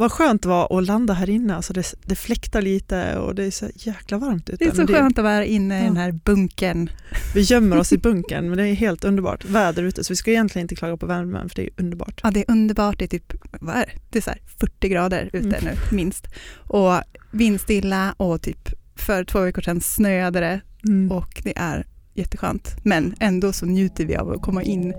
[0.00, 1.56] Vad skönt det var att landa här inne.
[1.56, 4.64] Alltså det, det fläktar lite och det är så jäkla varmt ute.
[4.64, 5.84] Det är så Men skönt att vara inne i Ja.
[5.84, 6.90] den här bunkern.
[7.34, 9.44] Vi gömmer oss i bunkern men det är helt underbart.
[9.44, 12.20] Väder ute så vi ska egentligen inte klaga på värmen för det är underbart.
[12.22, 12.98] Ja, det är underbart.
[12.98, 13.92] Det är typ vad är det?
[14.10, 15.64] Det är så här 40 grader ute Mm.
[15.64, 16.26] nu, minst.
[16.56, 16.92] Och
[17.30, 21.12] vindstilla och typ för två veckor sedan snöade det Mm.
[21.12, 21.86] och det är
[22.20, 22.76] jätteskönt.
[22.82, 24.94] Men ändå så njuter vi av att komma in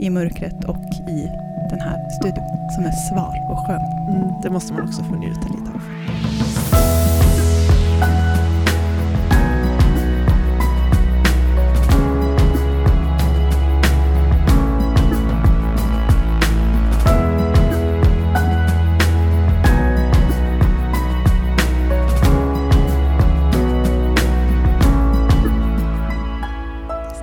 [0.00, 1.28] i mörkret och i
[1.70, 3.82] den här studion som är sval och skön.
[4.14, 5.80] Mm, det måste man också få njuta lite av.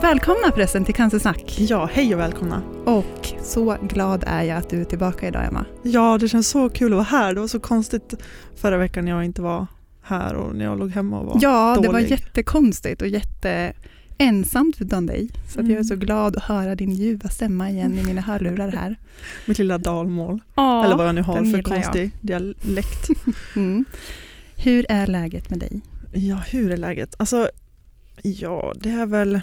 [0.09, 1.55] Välkomna förresten till Cancersnack.
[1.59, 2.61] Ja, hej och välkomna.
[2.85, 5.65] Och så glad är jag att du är tillbaka idag Emma.
[5.83, 7.33] Ja, det känns så kul att vara här.
[7.33, 8.13] Det var så konstigt
[8.55, 9.67] förra veckan när jag inte var
[10.01, 12.11] här och när jag låg hemma och var Ja, det var dålig.
[12.11, 15.29] jättekonstigt och jätteensamt utan dig.
[15.53, 15.83] Så att jag är Mm.
[15.83, 18.95] så glad att höra din ljuva stämma igen i mina hörlurar här.
[19.45, 20.39] mitt lilla dalmål.
[20.55, 21.65] Ja, Eller vad jag nu har för gillar jag.
[21.65, 23.09] konstig dialekt.
[23.55, 23.85] Mm.
[24.55, 25.81] Hur är läget med dig?
[26.13, 27.15] Ja, hur är läget?
[27.17, 27.49] Alltså,
[28.21, 29.39] ja, det är väl...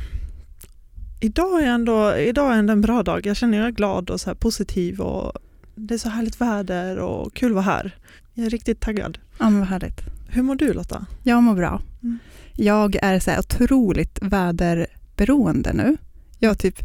[1.21, 3.27] Idag är, ändå, idag är ändå en bra dag.
[3.27, 5.33] Jag känner jag är glad och så positiv och
[5.75, 7.97] det är så härligt väder och kul att vara här.
[8.35, 9.19] Jag är riktigt taggad.
[9.39, 10.01] Ja, men vad härligt.
[10.29, 11.07] Hur mår du Lotta?
[11.23, 11.83] Jag mår bra.
[12.03, 12.19] Mm.
[12.55, 15.97] Jag är så här otroligt väderberoende nu.
[16.39, 16.79] Jag typ,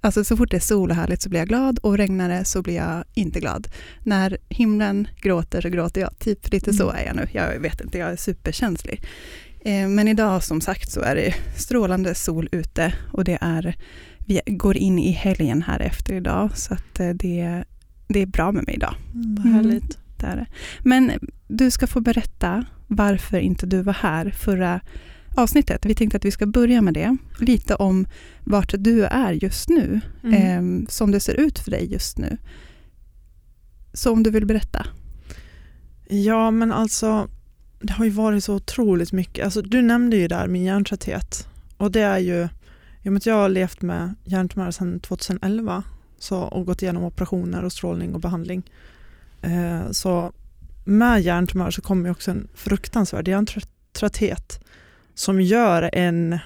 [0.00, 2.44] alltså så fort det är sol och härligt så blir jag glad och regnar det
[2.44, 3.68] så blir jag inte glad.
[4.02, 6.18] När himlen gråter så gråter jag.
[6.18, 6.96] Typ lite så Mm.
[7.02, 7.28] är jag nu.
[7.32, 9.02] Jag vet inte, jag är superkänslig.
[9.66, 13.76] Eh, Men idag som sagt så är det strålande sol ute och det är,
[14.18, 17.64] vi går in i helgen här efter idag så att eh, det,
[18.08, 18.94] det är bra med mig idag.
[19.14, 19.54] Mm, vad Mm.
[19.56, 19.98] härligt.
[20.22, 20.46] Är det.
[20.80, 21.12] Men
[21.48, 24.80] du ska få berätta varför inte du var här förra
[25.36, 25.86] avsnittet.
[25.86, 27.16] Vi tänkte att vi ska börja med det.
[27.38, 28.06] Lite om
[28.44, 30.82] vart du är just nu, Mm.
[30.82, 32.36] eh, som det ser ut för dig just nu.
[33.92, 34.86] Så om du vill berätta.
[36.08, 37.28] Ja, men alltså
[37.80, 39.44] det har ju varit så otroligt mycket.
[39.44, 42.48] Alltså, du nämnde ju där min hjärntrötthet och det är ju,
[43.02, 45.82] i och med att jag har levt med hjärntumörer sedan 2011
[46.18, 48.70] så, och gått igenom operationer och strålning och behandling.
[49.42, 50.32] Eh, så
[50.84, 54.64] med hjärntumör så kommer också en fruktansvärd hjärntrötthet
[55.14, 56.38] som gör en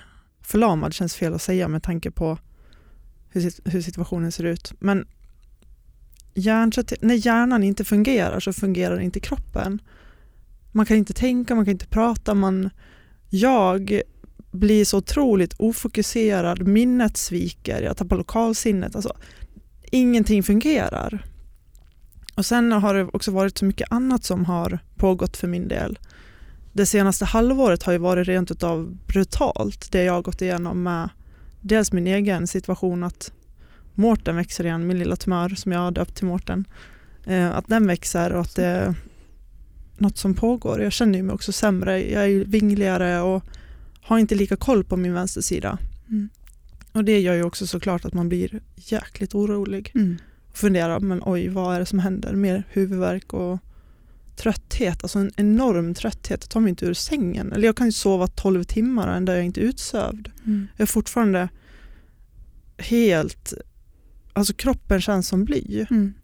[0.42, 2.38] förlamad, känns fel att säga med tanke på
[3.28, 4.72] hur, hur situationen ser ut.
[4.78, 5.06] Men
[6.34, 9.80] hjärntrötthet, när hjärnan inte fungerar så fungerar inte kroppen.
[10.72, 12.34] Man kan inte tänka, man kan inte prata.
[12.34, 12.70] Man,
[13.28, 14.02] jag
[14.50, 18.96] blir så otroligt ofokuserad, minnet sviker, jag tappar lokalsinnet.
[18.96, 19.16] Alltså,
[19.90, 21.24] ingenting fungerar.
[22.34, 25.98] Och sen har det också varit så mycket annat som har pågått för min del.
[26.72, 31.08] Det senaste halvåret har ju varit rent utav brutalt, det jag har gått igenom med
[31.60, 33.32] dels min egen situation att
[33.94, 36.64] Mårten växer igen, min lilla tumör som jag har döpt till Mårten.
[37.26, 38.94] Eh, att den växer och att det
[40.00, 40.82] något som pågår.
[40.82, 43.44] Jag känner mig också sämre, jag är vingligare och
[44.02, 45.78] har inte lika koll på min vänstersida.
[46.08, 46.28] Mm.
[46.92, 50.16] Och det gör ju också såklart att man blir jäkligt orolig Mm.
[50.50, 52.32] och funderar, men oj vad är det som händer?
[52.34, 53.58] Mer huvudvärk och
[54.36, 56.40] trötthet, alltså en enorm trötthet.
[56.42, 57.52] Jag tar mig inte ur sängen.
[57.52, 60.30] Eller jag kan ju sova 12 timmar och ändå är jag inte utsövd.
[60.46, 60.66] Mm.
[60.76, 61.48] Jag är fortfarande
[62.78, 63.54] helt,
[64.32, 65.86] alltså kroppen känns som bly.
[65.90, 66.14] Mm.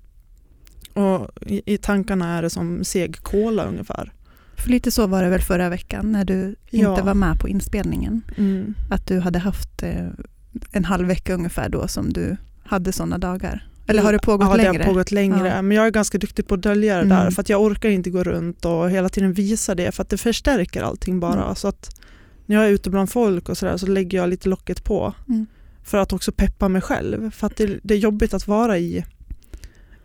[0.97, 4.13] Och i, tankarna är det som seg kola ungefär.
[4.57, 6.57] För lite så var det väl förra veckan när du inte
[7.01, 7.03] Ja.
[7.05, 8.23] var med på inspelningen.
[8.37, 8.75] Mm.
[8.91, 10.07] Att du hade haft eh,
[10.73, 13.69] en halv vecka ungefär då som du hade sådana dagar.
[13.89, 14.73] Eller har det pågått ja, längre?
[14.73, 15.49] det har pågått längre.
[15.49, 15.63] Ja.
[15.63, 17.09] Men jag är ganska duktig på att dölja det Mm.
[17.19, 20.09] där för att jag orkar inte gå runt och hela tiden visa det för att
[20.09, 21.43] det förstärker allting bara.
[21.43, 21.55] Mm.
[21.55, 22.01] Så att
[22.47, 25.47] när jag är ute bland folk och sådär så lägger jag lite locket på Mm.
[25.85, 27.31] för att också peppa mig själv.
[27.31, 29.05] För att det, det är jobbigt att vara i,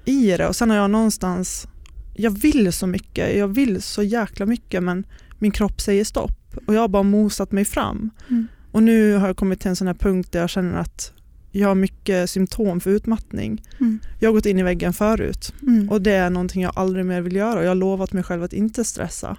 [0.06, 1.68] i det och sen har jag någonstans,
[2.14, 5.06] jag vill så mycket, jag vill så jäkla mycket men
[5.40, 8.10] min kropp säger stopp och jag har bara mosat mig fram.
[8.30, 8.48] Mm.
[8.72, 11.14] Och nu har jag kommit till en sån här punkt där jag känner att
[11.52, 13.64] jag har mycket symptom för utmattning.
[13.80, 14.00] Mm.
[14.20, 15.90] Jag har gått in i väggen förut Mm.
[15.90, 17.62] och det är någonting jag aldrig mer vill göra.
[17.62, 19.38] Jag har lovat mig själv att inte stressa.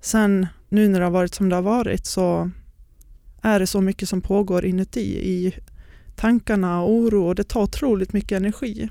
[0.00, 2.50] Sen nu när det har varit som det har varit så
[3.42, 5.54] är det så mycket som pågår inuti i
[6.16, 8.88] tankarna och oro och det tar otroligt mycket energi.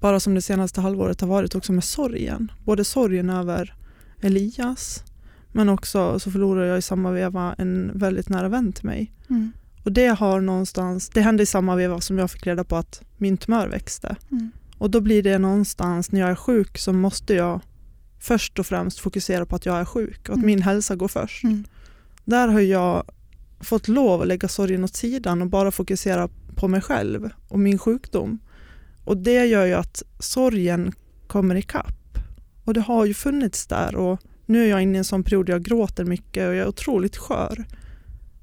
[0.00, 2.52] Bara som det senaste halvåret har varit också med sorgen.
[2.64, 3.74] Både sorgen över
[4.20, 5.04] Elias
[5.52, 9.12] men också så förlorar jag i samma veva en väldigt nära vän till mig.
[9.30, 9.52] Mm.
[9.84, 13.02] Och det har någonstans, det hände i samma veva som jag fick reda på att
[13.16, 14.16] min tumör växte.
[14.30, 14.50] Mm.
[14.78, 17.60] Och då blir det någonstans när jag är sjuk så måste jag
[18.20, 20.46] först och främst fokusera på att jag är sjuk och att Mm.
[20.46, 21.44] min hälsa går först.
[21.44, 21.64] Mm.
[22.24, 23.04] Där har jag
[23.60, 27.78] fått lov att lägga sorgen åt sidan och bara fokusera på mig själv och min
[27.78, 28.38] sjukdom.
[29.10, 30.92] Och det gör ju att sorgen
[31.26, 32.18] kommer ikapp.
[32.64, 35.46] Och det har ju funnits där och nu är jag inne i en sån period
[35.46, 37.64] där jag gråter mycket och jag är otroligt skör.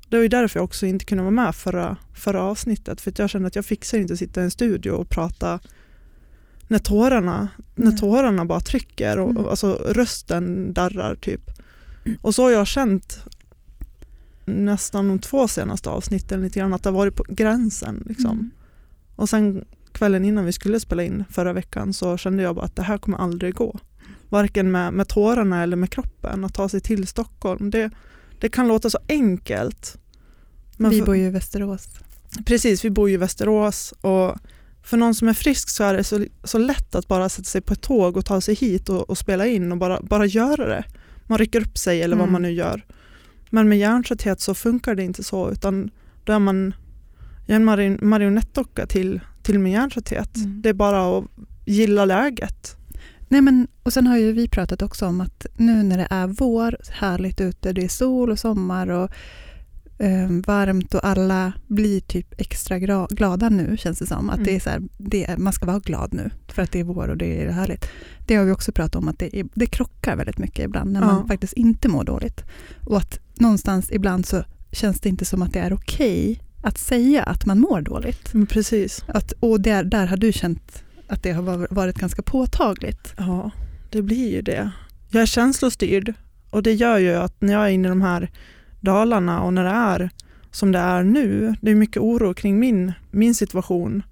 [0.09, 3.29] Det var ju därför jag också inte kunde vara med förra, förra avsnittet för jag
[3.29, 5.59] kände att jag fixar inte att sitta i en studio och prata
[6.67, 9.43] när tårarna, när tårarna bara trycker och, Mm.
[9.43, 11.51] och alltså rösten darrar typ.
[12.21, 13.19] Och så har jag känt
[14.45, 18.03] nästan de två senaste avsnitten lite grann att det har varit på gränsen.
[18.05, 18.31] Liksom.
[18.31, 18.51] Mm.
[19.15, 19.65] Och sen
[19.97, 22.97] kvällen innan vi skulle spela in förra veckan så kände jag bara att det här
[22.97, 23.79] kommer aldrig gå.
[24.29, 27.69] Varken med, med tårarna eller med kroppen, att ta sig till Stockholm.
[27.69, 27.91] Det,
[28.39, 29.97] det kan låta så enkelt.
[30.77, 31.87] Men Vi bor ju i Västerås.
[32.45, 34.35] Precis, vi bor ju i Västerås och
[34.83, 37.61] för någon som är frisk så är det så, så lätt att bara sätta sig
[37.61, 40.67] på ett tåg och ta sig hit och, och spela in och bara, bara göra
[40.67, 40.83] det.
[41.25, 42.31] Man rycker upp sig eller vad Mm.
[42.33, 42.85] man nu gör.
[43.49, 45.89] Men med hjärntrötthet så funkar det inte så utan
[46.23, 46.73] då är man
[47.47, 50.35] en marion- marionettdocka till, till min hjärntrötthet.
[50.37, 50.61] Mm.
[50.61, 51.25] Det är bara att
[51.65, 52.75] gilla läget.
[53.29, 56.27] Nej, men, och sen har ju vi pratat också om att nu när det är
[56.27, 59.09] vår, härligt ute, det är sol och sommar och
[59.99, 62.79] eh, varmt och alla blir typ extra
[63.09, 64.29] glada nu känns det som.
[64.29, 64.45] Att Mm.
[64.45, 66.83] det är så här, det är, man ska vara glad nu för att det är
[66.83, 67.85] vår och det är härligt.
[68.27, 71.01] Det har vi också pratat om att det, är, det krockar väldigt mycket ibland när
[71.01, 71.27] man Ja.
[71.27, 72.43] faktiskt inte mår dåligt.
[72.85, 77.23] Och att någonstans ibland så känns det inte som att det är okej att säga
[77.23, 78.33] att man mår dåligt.
[78.33, 79.03] Men precis.
[79.07, 83.13] Att, och där, där har du känt att det har var- varit ganska påtagligt.
[83.17, 83.51] Ja,
[83.89, 84.71] det blir ju det.
[85.09, 86.13] Jag är känslostyrd
[86.49, 88.31] och det gör ju att när jag är inne i de här
[88.79, 90.09] dalarna och när det är
[90.51, 94.03] som det är nu, det är mycket oro kring min, min situation.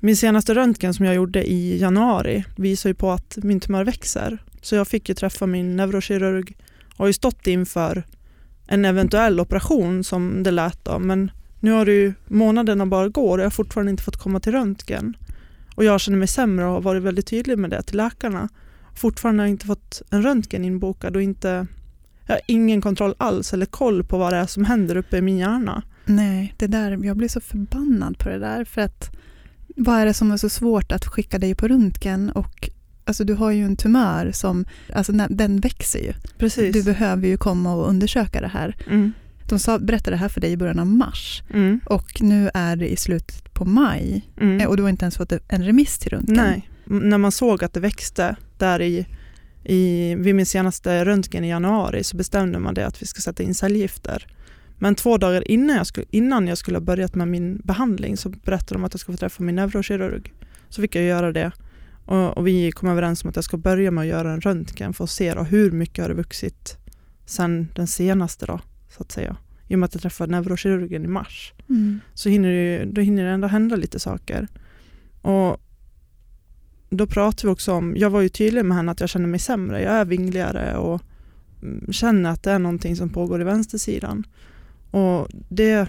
[0.00, 4.38] Min senaste röntgen som jag gjorde i januari visar ju på att min tumör växer.
[4.62, 6.56] Så jag fick ju träffa min neurokirurg
[6.92, 8.02] och har ju stått inför
[8.66, 10.98] en eventuell operation som det lät då.
[10.98, 14.40] Men nu har det ju månaderna bara går och jag har fortfarande inte fått komma
[14.40, 15.16] till röntgen.
[15.74, 18.48] Och jag känner mig sämre och har varit väldigt tydlig med det till läkarna.
[18.94, 21.66] Fortfarande har jag inte fått en röntgen inbokad och inte,
[22.26, 25.22] jag har ingen kontroll alls eller koll på vad det är som händer uppe i
[25.22, 25.82] min hjärna.
[26.04, 28.64] Nej, det där, jag blir så förbannad på det där.
[28.64, 29.10] För att
[29.76, 32.30] vad är det som är så svårt att skicka dig på röntgen?
[32.30, 32.70] Och,
[33.04, 34.64] alltså, du har ju en tumör som,
[34.94, 36.12] alltså, den växer ju.
[36.38, 36.72] Precis.
[36.72, 38.76] Du behöver ju komma och undersöka det här.
[38.86, 39.12] Mm.
[39.48, 41.80] De sa, berättade det här för dig i början av mars Mm.
[41.84, 44.60] och nu är det i slutet på maj Mm.
[44.60, 46.36] Eh, och du har inte ens fått en remiss till röntgen.
[46.36, 49.06] Nej, när man såg att det växte där i,
[49.64, 53.42] i, vid min senaste röntgen i januari så bestämde man det att vi ska sätta
[53.42, 54.26] in cellgifter.
[54.78, 58.28] Men två dagar innan jag, skulle, innan jag skulle ha börjat med min behandling så
[58.28, 60.32] berättade de att jag skulle få träffa min neurokirurg.
[60.68, 61.52] Så fick jag göra det
[62.04, 64.92] och, och vi kom överens om att jag ska börja med att göra en röntgen
[64.94, 66.76] för att se hur mycket har det vuxit
[67.26, 69.36] sen den senaste då, så att säga.
[69.66, 72.00] I och med att jag träffade neurokirurgen i mars Mm.
[72.14, 74.48] så hinner det, då hinner det ändå hända lite saker.
[75.22, 75.60] Och
[76.90, 79.40] då pratade vi också om, jag var ju tydlig med henne att jag känner mig
[79.40, 81.02] sämre, jag är vingligare och
[81.62, 84.24] mm, känner att det är någonting som pågår i vänstersidan.
[84.90, 85.88] Och det,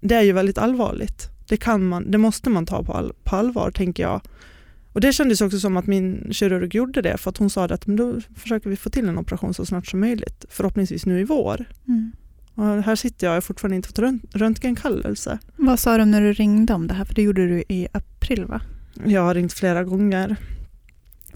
[0.00, 1.28] det är ju väldigt allvarligt.
[1.48, 4.20] Det, kan man, det måste man ta på, all, på allvar tänker jag.
[4.92, 7.86] Och det kändes också som att min kirurg gjorde det för att hon sa att
[7.86, 10.44] men då försöker vi få till en operation så snart som möjligt.
[10.48, 11.64] Förhoppningsvis nu i vår.
[11.88, 12.12] Mm.
[12.54, 15.38] Och här sitter jag, jag har fortfarande inte fått rönt- röntgenkallelse.
[15.56, 17.04] Vad sa de när du ringde om det här?
[17.04, 18.60] För det gjorde du i april va?
[19.04, 20.36] Jag har ringt flera gånger.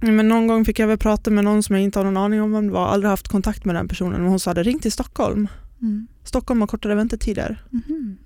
[0.00, 2.42] Men någon gång fick jag väl prata med någon som jag inte har någon aning
[2.42, 4.20] om vem det var, aldrig haft kontakt med den personen.
[4.20, 5.48] Men hon sa ring till Stockholm.
[5.82, 6.06] Mm.
[6.24, 7.64] Stockholm har kortare väntetider.
[7.70, 8.16] Mhm.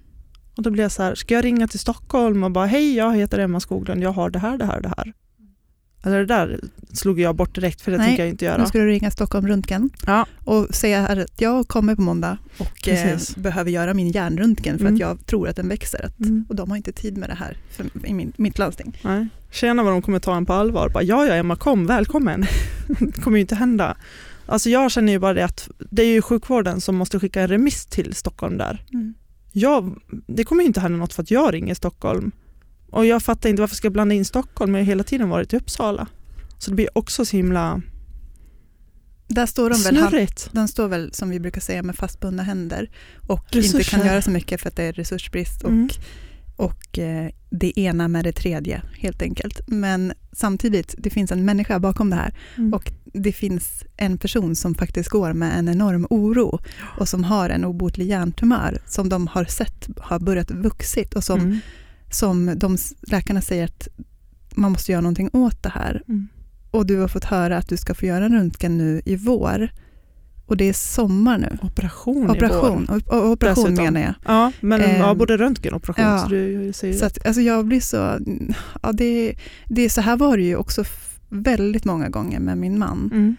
[0.56, 3.16] Och då blev jag så här, ska jag ringa till Stockholm och bara, hej jag
[3.16, 5.12] heter Emma Skoglund, jag har det här, det här, det här.
[6.04, 6.60] Eller det där
[6.92, 8.66] slog jag bort direkt för det Nej, tänker jag inte Nu göra.
[8.66, 10.26] ska du ringa Stockholm Röntgen Ja.
[10.44, 14.94] och säga att jag kommer på måndag och eh, behöver göra min hjärnröntgen för Mm.
[14.94, 16.04] att jag tror att den växer.
[16.06, 16.44] Att, Mm.
[16.48, 18.98] Och de har inte tid med det här för, i min, mitt landsting.
[19.04, 19.28] Nej.
[19.50, 20.88] Tjena vad de kommer ta en på allvar.
[20.88, 22.44] Bara, ja, ja Emma, kom, välkommen.
[23.00, 23.96] det kommer ju inte hända.
[24.46, 27.48] Alltså jag känner ju bara det att det är ju sjukvården som måste skicka en
[27.48, 28.84] remiss till Stockholm där.
[29.52, 29.94] jag,
[30.26, 32.32] det kommer ju inte hända något för att jag ringer Stockholm.
[32.92, 35.52] Och jag fattar inte varför ska jag blanda in Stockholm, jag har hela tiden varit
[35.52, 36.06] i Uppsala.
[36.58, 37.82] Så det blir också så himla
[39.28, 40.48] Där står de väl, snurrigt.
[40.52, 42.90] de står väl som vi brukar säga med fastbundna händer
[43.26, 43.78] och Resurser.
[43.78, 45.88] inte kan göra så mycket för att det är resursbrist och, Mm.
[46.56, 49.60] och eh, det ena med det tredje helt enkelt.
[49.66, 52.74] Men samtidigt, det finns en människa bakom det här Mm.
[52.74, 56.60] och det finns en person som faktiskt går med en enorm oro
[56.98, 61.40] och som har en obotlig hjärntumör som de har sett har börjat vuxit och som,
[61.40, 61.58] Mm.
[62.14, 63.88] Som de läkarna säger att
[64.54, 66.02] man måste göra någonting åt det här.
[66.08, 66.28] Mm.
[66.70, 69.68] Och du har fått höra att du ska få göra en röntgen nu i vår.
[70.46, 71.58] Och det är sommar nu.
[71.62, 73.16] Operation, Operation, i vår.
[73.18, 73.84] o- operation Dessutom.
[73.84, 74.14] menar jag.
[74.26, 76.04] Ja, men Ehm, ja, både röntgen och operation.
[76.04, 76.18] ja.
[76.18, 77.96] Så du säger Så att, alltså jag blir så...
[78.82, 79.34] Ja, det,
[79.68, 80.84] det, så här var det ju också
[81.28, 83.10] väldigt många gånger med min man.
[83.12, 83.36] mm.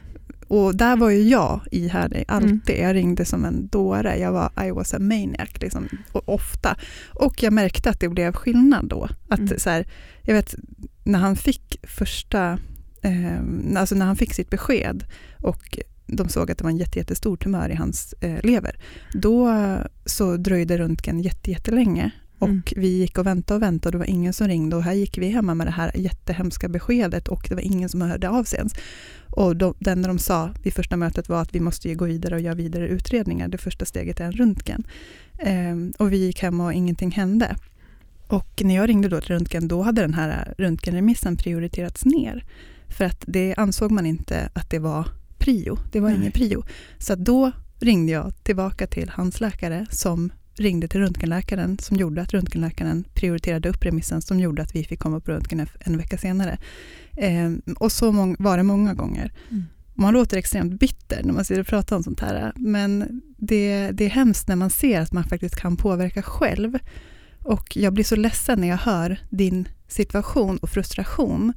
[0.53, 2.75] Och där var ju jag ihärdig, alltid.
[2.75, 2.87] Mm.
[2.87, 4.17] Jag ringde som en dåre.
[4.17, 6.75] Jag var I was a maniac, liksom, och ofta.
[7.13, 9.09] Och jag märkte att det blev skillnad då.
[9.29, 9.59] Att, Mm.
[9.59, 9.87] så här,
[10.21, 10.55] jag vet,
[11.03, 12.59] när han fick första...
[13.01, 15.03] Eh, alltså när han fick sitt besked
[15.41, 18.79] och de såg att det var en jätte, jättestor tumör i hans eh, lever.
[19.13, 19.55] Då
[20.05, 22.11] så dröjde röntgen jätte, jättelänge.
[22.43, 22.63] Och Mm.
[22.75, 24.75] vi gick och väntade och väntade och det var ingen som ringde.
[24.75, 28.01] Och här gick vi hemma med det här jättehemska beskedet och det var ingen som
[28.01, 28.73] hörde av sig ens.
[29.29, 32.35] Och de, det enda de sa vid första mötet var att vi måste gå vidare
[32.35, 33.47] och göra vidare utredningar.
[33.47, 34.83] Det första steget är en röntgen.
[35.39, 37.55] Ehm, och vi gick hem och ingenting hände.
[38.27, 42.45] Och när jag ringde då till röntgen, då hade den här röntgenremissen prioriterats ner.
[42.87, 45.07] För att det ansåg man inte att det var
[45.37, 45.77] prio.
[45.91, 46.17] Det var Nej.
[46.17, 46.63] ingen prio.
[46.97, 52.33] Så då ringde jag tillbaka till hans läkare som ringde till röntgenläkaren som gjorde att
[52.33, 56.57] röntgenläkaren prioriterade upp remissen som gjorde att vi fick komma på röntgen en- vecka senare.
[57.17, 59.31] Ehm, och så var det många gånger.
[59.51, 59.63] Mm.
[59.93, 62.51] Man låter extremt bitter när man sitter och pratar om sånt här.
[62.55, 66.77] Men det, det är hemskt när man ser att man faktiskt kan påverka själv.
[67.43, 71.53] Och jag blir så ledsen när jag hör din situation och frustration.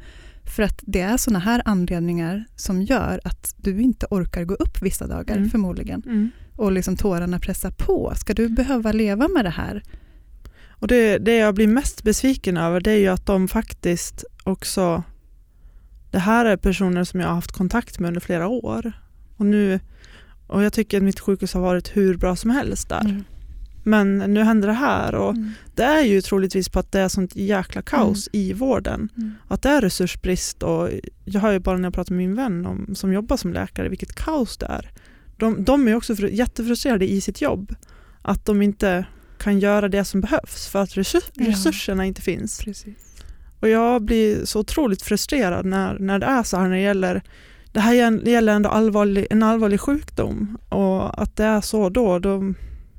[0.46, 4.82] För att det är såna här anledningar som gör att du inte orkar gå upp
[4.82, 5.50] vissa dagar Mm.
[5.50, 6.02] förmodligen.
[6.06, 6.30] Mm.
[6.56, 8.12] Och liksom tårarna pressar på.
[8.16, 9.82] Ska du behöva leva med det här?
[10.70, 15.02] Och det, det jag blir mest besviken över det är ju att de faktiskt också...
[16.10, 18.92] Det här är personer som jag har haft kontakt med under flera år.
[19.36, 19.80] Och, nu,
[20.46, 23.00] och jag tycker att mitt sjukhus har varit hur bra som helst där.
[23.00, 23.24] Mm.
[23.86, 25.50] Men nu händer det här och Mm.
[25.74, 29.08] det är ju troligtvis på att det är sånt jäkla kaos i vården.
[29.16, 29.34] Mm.
[29.48, 30.88] Att det är resursbrist och
[31.24, 33.88] jag har ju bara när jag pratar med min vän om, som jobbar som läkare
[33.88, 34.90] vilket kaos det är.
[35.36, 37.74] De, de är också fru- jättefrustrerade i sitt jobb.
[38.22, 39.04] Att de inte
[39.38, 41.48] kan göra det som behövs för att resur- Ja.
[41.50, 42.58] resurserna inte finns.
[42.60, 43.14] Precis.
[43.60, 47.22] Och jag blir så otroligt frustrerad när, när det är så här när det gäller
[47.72, 52.18] det här gäll- gäller ändå allvarlig, en allvarlig sjukdom och att det är så då,
[52.18, 52.30] då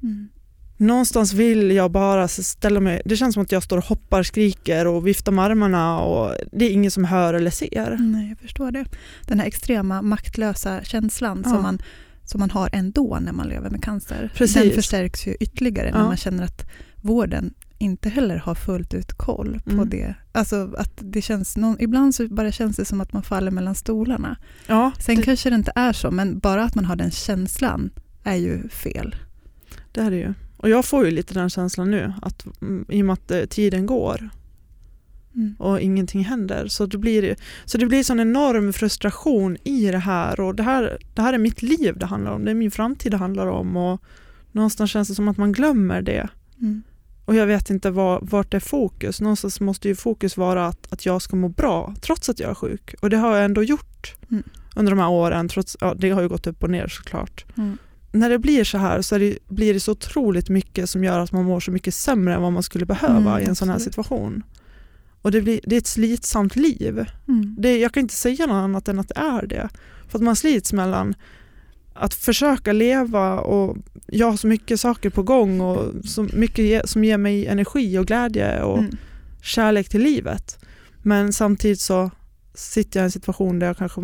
[0.04, 0.30] Mm.
[0.78, 4.88] Någonstans vill jag bara ställa mig, det känns som att jag står och hoppar, skriker
[4.88, 7.98] och viftar med armarna och det är ingen som hör eller ser.
[8.00, 8.86] Nej, jag förstår det.
[9.28, 11.52] Den här extrema maktlösa känslan Ja.
[11.52, 11.80] som, man,
[12.26, 14.32] som man har ändå när man lever med cancer.
[14.36, 14.64] Precis.
[14.64, 16.06] Den förstärks ju ytterligare när Ja.
[16.06, 16.66] man känner att
[17.02, 19.90] vården inte heller har fullt ut koll på Mm.
[19.90, 20.16] det.
[20.32, 23.76] Alltså att det känns någon, ibland så bara känns det som att man faller mellan
[23.76, 24.38] stolarna.
[24.68, 27.90] Ja, Sen det, kanske det inte är så, men bara att man har den känslan
[28.24, 29.16] är ju fel.
[29.92, 30.34] det är det ju.
[30.58, 33.42] Och jag får ju lite den känslan nu, att mm, i och med att eh,
[33.46, 34.30] tiden går
[35.36, 35.56] Mm.
[35.60, 36.68] och ingenting händer.
[36.68, 37.36] Så det blir,
[37.66, 41.38] så det blir sån enorm frustration i det här och det här, det här är
[41.38, 44.02] mitt liv det handlar om, det är min framtid det handlar om och
[44.52, 46.28] någonstans känns det som att man glömmer det.
[46.62, 46.84] Mm.
[47.26, 49.22] Och jag vet inte var, vart det är fokus.
[49.22, 52.56] Någonstans måste ju fokus vara att, att jag ska må bra trots att jag är
[52.56, 52.96] sjuk.
[53.02, 54.44] Och det har jag ändå gjort Mm.
[54.76, 55.48] under de här åren.
[55.50, 57.46] Trots, ja, det har ju gått upp och ner såklart.
[57.58, 57.78] Mm.
[58.20, 61.32] När det blir så här så det, blir det så otroligt mycket som gör att
[61.32, 63.76] man mår så mycket sämre än vad man skulle behöva Mm, i en sån här
[63.76, 63.94] absolut.
[63.94, 64.44] situation.
[65.22, 67.06] Och det, blir, det är ett slitsamt liv.
[67.28, 67.56] Mm.
[67.60, 69.70] Det, jag kan inte säga något annat än att det är det.
[70.08, 71.16] För att man slits mellan
[71.94, 76.82] att försöka leva och jag har så mycket saker på gång och så mycket ge,
[76.88, 78.98] som ger mig energi och glädje och Mm.
[79.42, 80.60] kärlek till livet.
[81.04, 82.12] Men samtidigt så
[82.54, 84.02] sitter jag i en situation där jag kanske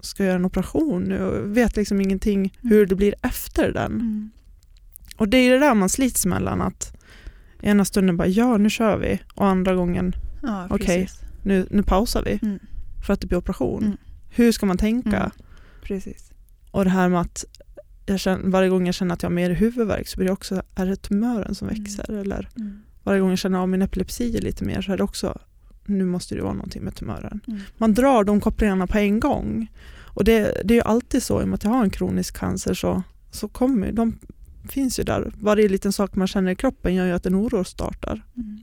[0.00, 3.92] ska göra en operation nu och vet liksom ingenting hur det blir efter den.
[3.92, 4.30] Mm.
[5.16, 6.96] Och det är det där man slits mellan att
[7.62, 10.12] ena stunden bara ja nu kör vi och andra gången
[10.42, 10.86] Ja, Okej.
[11.04, 11.20] precis.
[11.42, 12.58] nu, nu pausar vi Mm.
[13.06, 13.84] för att det blir operation.
[13.84, 13.96] Mm.
[14.30, 15.16] Hur ska man tänka?
[15.16, 15.30] Mm.
[15.82, 16.30] Precis.
[16.70, 17.44] Och det här med att
[18.06, 20.62] jag känner, varje gång jag känner att jag har mer huvudvärk så blir det också,
[20.74, 21.82] är det tumören som Mm.
[21.84, 22.10] växer?
[22.12, 22.82] Eller Mm.
[23.04, 25.38] varje gång jag känner av min epilepsi lite mer så är det också,
[25.88, 27.40] nu måste det vara någonting med tumören.
[27.48, 27.60] Mm.
[27.76, 29.70] Man drar de kopplingarna på en gång.
[30.04, 32.36] Och det, det är ju alltid så, i och med att jag har en kronisk
[32.36, 34.18] cancer så, så kommer de
[34.68, 35.32] finns ju där.
[35.40, 38.22] Varje liten sak man känner i kroppen gör ju att en oro startar.
[38.36, 38.58] Mm.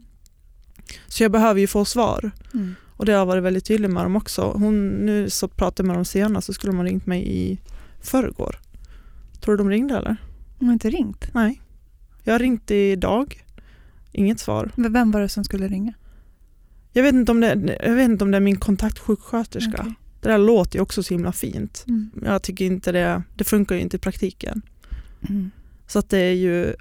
[1.08, 2.32] Så jag behöver ju få svar.
[2.54, 2.76] Mm.
[2.98, 4.42] Och det har jag varit väldigt tydlig med dem också.
[4.42, 7.60] Hon, nu så pratade jag med dem senast så skulle de ha ringt mig i
[8.02, 8.60] förrgår.
[9.42, 10.18] Tror du de ringde eller?
[10.60, 11.34] De har inte ringt.
[11.34, 11.62] Nej.
[12.24, 13.44] Jag har ringt idag.
[14.12, 14.72] Inget svar.
[14.76, 15.94] Men Vem var det som skulle ringa?
[16.96, 19.78] Jag vet inte om det, jag vet inte om det är min kontaktsjuksköterska.
[19.80, 19.94] Okej.
[20.22, 21.86] Det där låter ju också så himla fint.
[21.88, 22.10] Mm.
[22.26, 24.62] Jag tycker inte det, det funkar ju inte i praktiken.
[25.30, 25.52] Mm.
[25.88, 26.74] Så att det är ju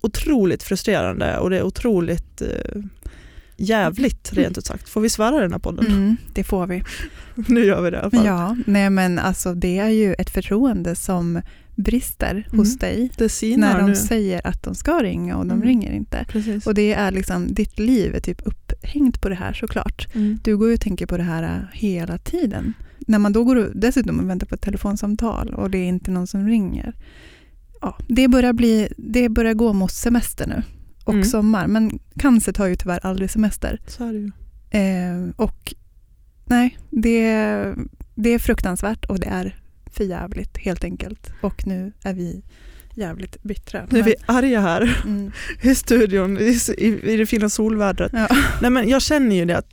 [0.00, 2.82] otroligt frustrerande och det är otroligt eh,
[3.56, 4.88] jävligt rent ut sagt.
[4.88, 5.86] Får vi svära i den här podden?
[5.86, 6.82] Mm, det får vi.
[7.48, 8.26] nu gör vi det i alla fall.
[8.26, 11.40] Ja, nej men alltså det är ju ett förtroende som
[11.74, 12.78] brister hos Mm.
[12.78, 13.96] dig Det sinar när de nu.
[13.96, 15.64] säger att de ska ringa och de Mm.
[15.68, 16.24] ringer inte.
[16.28, 16.66] Precis.
[16.66, 18.40] Och det är liksom, ditt liv är typ
[18.82, 20.08] upphängt på det här såklart.
[20.14, 20.38] Mm.
[20.44, 22.74] Du går ju och tänker på det här äh, hela tiden.
[23.06, 26.10] När man då går och, dessutom och väntar på ett telefonsamtal och det är inte
[26.10, 26.94] någon som ringer.
[27.80, 30.62] Ja, det, börjar bli, det börjar gå mot semester nu
[31.04, 31.24] och Mm.
[31.24, 31.66] sommar.
[31.66, 33.80] Men cancer tar ju tyvärr aldrig semester.
[33.86, 34.30] Så är det ju.
[34.70, 35.74] Eh, och
[36.44, 37.74] nej, det,
[38.14, 41.32] det är fruktansvärt och det är för jävligt helt enkelt.
[41.40, 42.42] Och nu är vi
[42.94, 43.86] jävligt bittra.
[43.90, 45.32] Nu är vi arga här mm,
[45.62, 48.12] i studion i, i, det fina solvädret.
[48.14, 48.28] ja.
[48.62, 49.72] Nej, men jag känner ju det att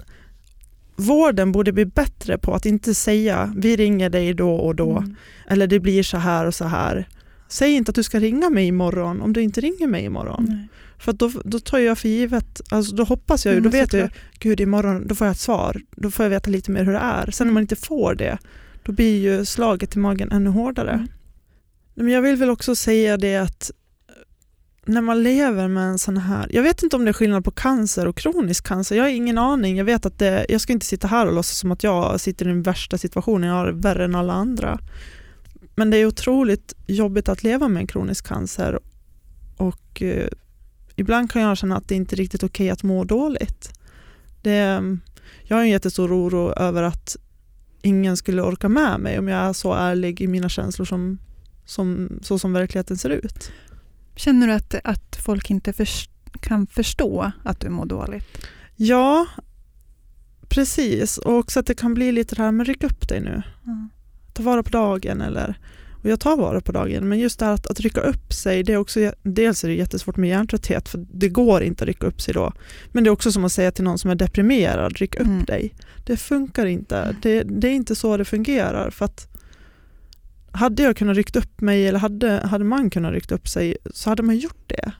[0.96, 5.16] vården borde bli bättre på att inte säga vi ringer dig då och då Mm.
[5.48, 7.08] eller det blir så här och så här.
[7.48, 10.46] Säg inte att du ska ringa mig imorgon om du inte ringer mig imorgon.
[10.50, 10.68] Nej.
[10.98, 13.94] För då, då tar jag för givet, alltså då hoppas jag ju, då Mm, vet
[13.94, 14.10] jag
[14.40, 17.00] gud imorgon då får jag ett svar, då får jag veta lite mer hur det
[17.00, 17.32] är.
[17.32, 18.38] Sen när man inte får det,
[18.84, 20.92] då blir ju slaget i magen ännu hårdare.
[20.92, 21.08] Mm.
[22.03, 23.72] Men jag vill väl också säga det att
[24.08, 24.13] eh,
[24.86, 27.51] när man lever med en sån här, jag vet inte om det är skillnad på
[27.51, 29.77] cancer och kronisk cancer, jag har ingen aning.
[29.77, 32.46] Jag vet att det, jag ska inte sitta här och låtsas som att jag sitter
[32.46, 34.79] i den värsta situationen, jag har det värre än alla andra.
[35.75, 38.79] Men det är otroligt jobbigt att leva med en kronisk cancer
[39.58, 40.27] och eh,
[40.96, 43.79] ibland kan jag känna att det inte är riktigt okej att må dåligt.
[44.41, 44.82] Det,
[45.44, 47.18] jag har en jättestor oro över att
[47.82, 51.20] ingen skulle orka med mig om jag är så ärlig i mina känslor som,
[51.70, 53.52] som, så som verkligheten ser ut.
[54.16, 56.10] Känner du att, att folk inte förs-
[56.42, 58.26] kan förstå att du mår dåligt?
[58.76, 59.26] Ja,
[60.50, 61.18] precis.
[61.18, 63.42] Och också att det kan bli lite det här med ryck upp dig nu.
[64.34, 65.58] Ta vara på dagen eller
[66.04, 68.64] och jag tar vara på dagen, men just det här att, att rycka upp sig,
[68.64, 72.08] det är också, dels är det jättesvårt med hjärntrötthet, för det går inte att rycka
[72.08, 72.54] upp sig då.
[72.92, 75.44] Men det är också som att säga till någon som är deprimerad, ryck upp Mm.
[75.46, 75.74] dig.
[76.06, 77.16] Det funkar inte.
[77.22, 78.90] Det, det är inte så det fungerar.
[78.90, 79.28] För att
[80.51, 84.09] hade jag kunnat rycka upp mig, eller hade, hade man kunnat rycka upp sig, så
[84.09, 84.92] hade man gjort det.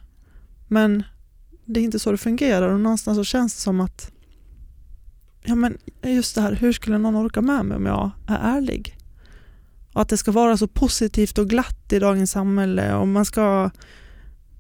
[0.68, 1.04] Men
[1.66, 4.12] det är inte så det fungerar och någonstans så känns det som att
[5.44, 8.98] ja men just det här, hur skulle någon orka med mig om jag är ärlig?
[9.94, 13.70] Och att det ska vara så positivt och glatt i dagens samhälle och man ska,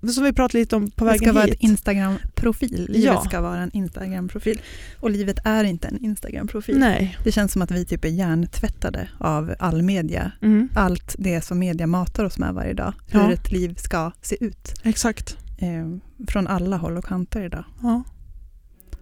[0.08, 1.54] som vi pratade lite om på Det vägen ska vara hit.
[1.54, 2.86] ett Instagram-profil.
[2.90, 3.22] Livet Ja.
[3.26, 4.62] ska vara en Instagram-profil.
[5.00, 6.80] Och livet är inte en Instagram-profil.
[6.80, 7.18] Nej.
[7.24, 10.32] Det känns som att vi typ är hjärntvättade av all media.
[10.42, 12.94] Mm, Allt det som media matar oss med varje dag.
[13.08, 13.32] Hur Ja.
[13.34, 14.74] ett liv ska se ut.
[14.84, 15.38] exakt.
[15.58, 15.88] Eh,
[16.28, 17.64] från alla håll och kanter idag.
[17.82, 18.04] Ja.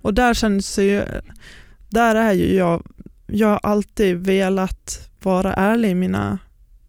[0.01, 1.03] Och där känns det ju,
[1.89, 2.83] där är ju jag,
[3.27, 6.37] jag har alltid velat vara ärlig i mina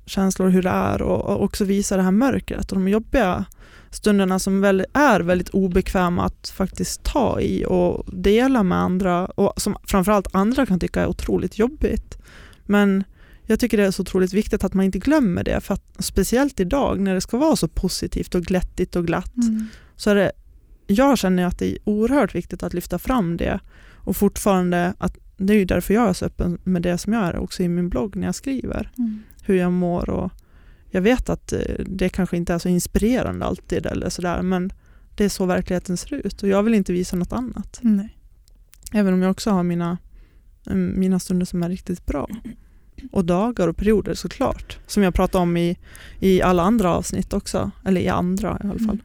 [0.07, 3.45] känslor hur det är och, och också visa det här mörkret och de jobbiga
[3.91, 9.61] stunderna som väl är väldigt obekväma att faktiskt ta i och dela med andra och
[9.61, 12.19] som framförallt andra kan tycka är otroligt jobbigt.
[12.67, 13.05] Men
[13.47, 16.61] jag tycker det är så otroligt viktigt att man inte glömmer det för att speciellt
[16.61, 19.33] idag när det ska vara så positivt och glättigt och glatt
[19.97, 20.33] så är det,
[20.87, 23.61] jag känner att det är oerhört viktigt att lyfta fram det
[23.97, 27.23] och fortfarande att det är ju därför jag är så öppen med det som jag
[27.25, 29.23] är också i min blogg när jag skriver Mm.
[29.43, 30.33] hur jag mår och
[30.91, 34.73] jag vet att eh, det kanske inte är så inspirerande alltid eller sådär men
[35.15, 37.79] det är så verkligheten ser ut och jag vill inte visa något annat.
[37.83, 38.19] Nej.
[38.93, 39.99] Även om jag också har mina,
[40.67, 42.29] eh, mina stunder som är riktigt bra.
[43.13, 44.79] Och dagar och perioder såklart.
[44.87, 45.79] Som jag pratar om i,
[46.19, 47.71] i alla andra avsnitt också.
[47.85, 48.89] Eller i andra i alla fall.
[48.89, 49.03] Mm.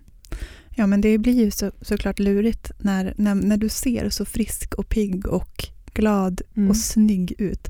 [0.75, 4.73] Ja, men det blir ju så, såklart lurigt när, när, när du ser så frisk
[4.73, 6.69] och pigg och glad Mm.
[6.69, 7.67] och snygg ut.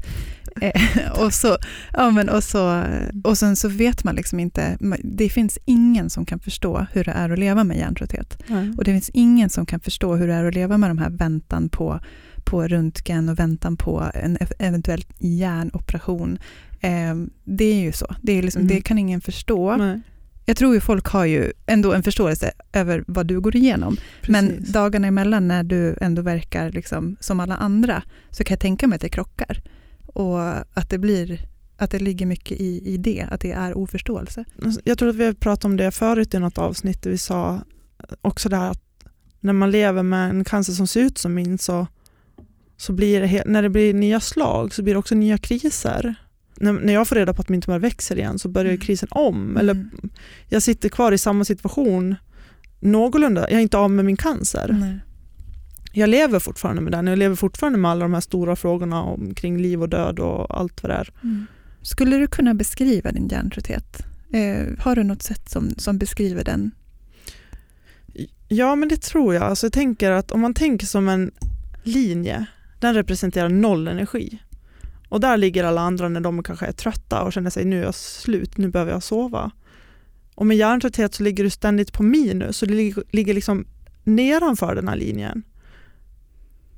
[0.61, 1.57] Eh, och, så,
[1.93, 2.83] ja, men och, så,
[3.23, 7.11] och sen så vet man liksom inte, det finns ingen som kan förstå hur det
[7.11, 8.43] är att leva med hjärntrötthet.
[8.47, 8.71] Nej.
[8.77, 11.09] Och det finns ingen som kan förstå hur det är att leva med de här
[11.09, 11.99] väntan på,
[12.43, 16.37] på röntgen och väntan på en ev- eventuell hjärnoperation.
[16.81, 18.75] Eh, det är ju så, det, är liksom, Mm.
[18.75, 19.75] det kan ingen förstå.
[19.77, 20.01] Nej.
[20.45, 23.97] Jag tror ju folk har ju ändå en förståelse över vad du går igenom.
[24.27, 24.73] Men Precis.
[24.73, 28.95] dagarna emellan när du ändå verkar liksom som alla andra så kan jag tänka mig
[28.95, 29.61] att det krockar.
[30.05, 30.39] Och
[30.73, 31.39] att det blir
[31.77, 34.45] att det ligger mycket i, i det, att det är oförståelse.
[34.83, 37.61] Jag tror att vi har pratat om det förut i något avsnitt där vi sa
[38.21, 38.83] också det här att
[39.39, 41.87] när man lever med en cancer som ser ut som min så,
[42.77, 46.15] så blir det, när det blir nya slag så blir det också nya kriser.
[46.63, 48.81] När, när jag får reda på att min tumör växer igen så börjar Mm.
[48.81, 49.57] krisen om.
[49.57, 50.09] Eller Mm.
[50.49, 52.15] jag sitter kvar i samma situation
[52.79, 54.77] någorlunda, jag är inte av med min cancer.
[54.79, 54.99] Nej.
[55.95, 59.33] Jag lever fortfarande med den, jag lever fortfarande med alla de här stora frågorna om,
[59.35, 61.09] kring liv och död och allt vad det är.
[61.23, 61.45] Mm.
[61.81, 64.05] Skulle du kunna beskriva din hjärntrötthet?
[64.33, 66.71] Eh, har du något sätt som, som beskriver den?
[68.47, 69.43] Ja men det tror jag.
[69.43, 71.31] Alltså, jag tänker att om man tänker som en,
[71.83, 72.45] linje,
[72.79, 74.39] den representerar noll energi.
[75.13, 77.83] Och där ligger alla andra när de kanske är trötta och känner sig nu är
[77.83, 79.51] jag slut, nu behöver jag sova.
[80.35, 82.73] Och med hjärntrötthet så ligger du ständigt på minus så du
[83.11, 83.65] ligger liksom
[84.03, 85.43] nedanför den här linjen.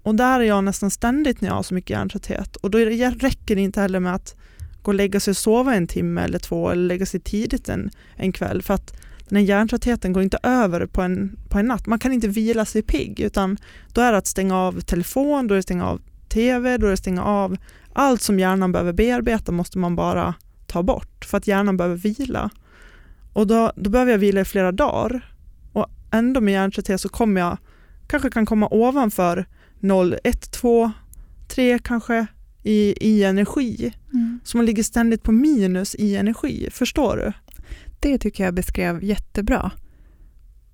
[0.04, 2.56] Och där är jag nästan ständigt när jag har så mycket hjärntrötthet.
[2.56, 4.36] Och då räcker det inte heller med att
[4.82, 7.90] gå och lägga sig och sova en timme eller två eller lägga sig tidigt en,
[8.16, 8.62] en kväll.
[8.62, 8.98] För att
[9.30, 11.88] den här hjärntröttheten går inte över på en, på en natt.
[11.88, 13.58] Man kan inte vila sig pigg utan
[13.94, 16.86] då är det att stänga av telefon, då är det att stänga av TV, då
[16.86, 17.58] är det att stänga av
[17.96, 20.34] allt som hjärnan behöver bearbeta måste man bara
[20.68, 22.50] ta bort för att hjärnan behöver vila.
[23.34, 25.34] Och då, då behöver jag vila i flera dagar
[25.74, 27.58] och ändå med hjärntrötthet så kommer jag
[28.08, 29.46] kanske kan komma ovanför
[29.80, 30.92] 0, 1, 2,
[31.48, 32.28] 3 kanske
[32.64, 33.94] i, i energi.
[34.14, 34.40] Mm.
[34.44, 37.34] Så man ligger ständigt på minus i energi, förstår du?
[38.00, 39.72] Det tycker jag beskrev jättebra.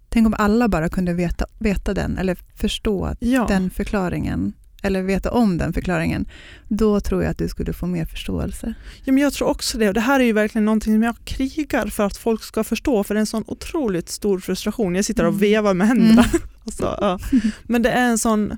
[0.10, 3.46] Tänk om alla bara kunde veta, veta den eller förstå ja.
[3.48, 6.26] den förklaringen eller veta om den förklaringen,
[6.68, 8.74] då tror jag att du skulle få mer förståelse.
[9.04, 9.92] Ja, men jag tror också det.
[9.92, 13.14] Det här är ju verkligen någonting som jag krigar för att folk ska förstå, för
[13.14, 14.96] det är en sån otroligt stor frustration.
[14.96, 15.40] Jag sitter och mm.
[15.40, 16.24] vevar med händerna.
[16.24, 16.42] Mm.
[16.66, 17.20] alltså, ja.
[17.64, 18.58] Men det är en sån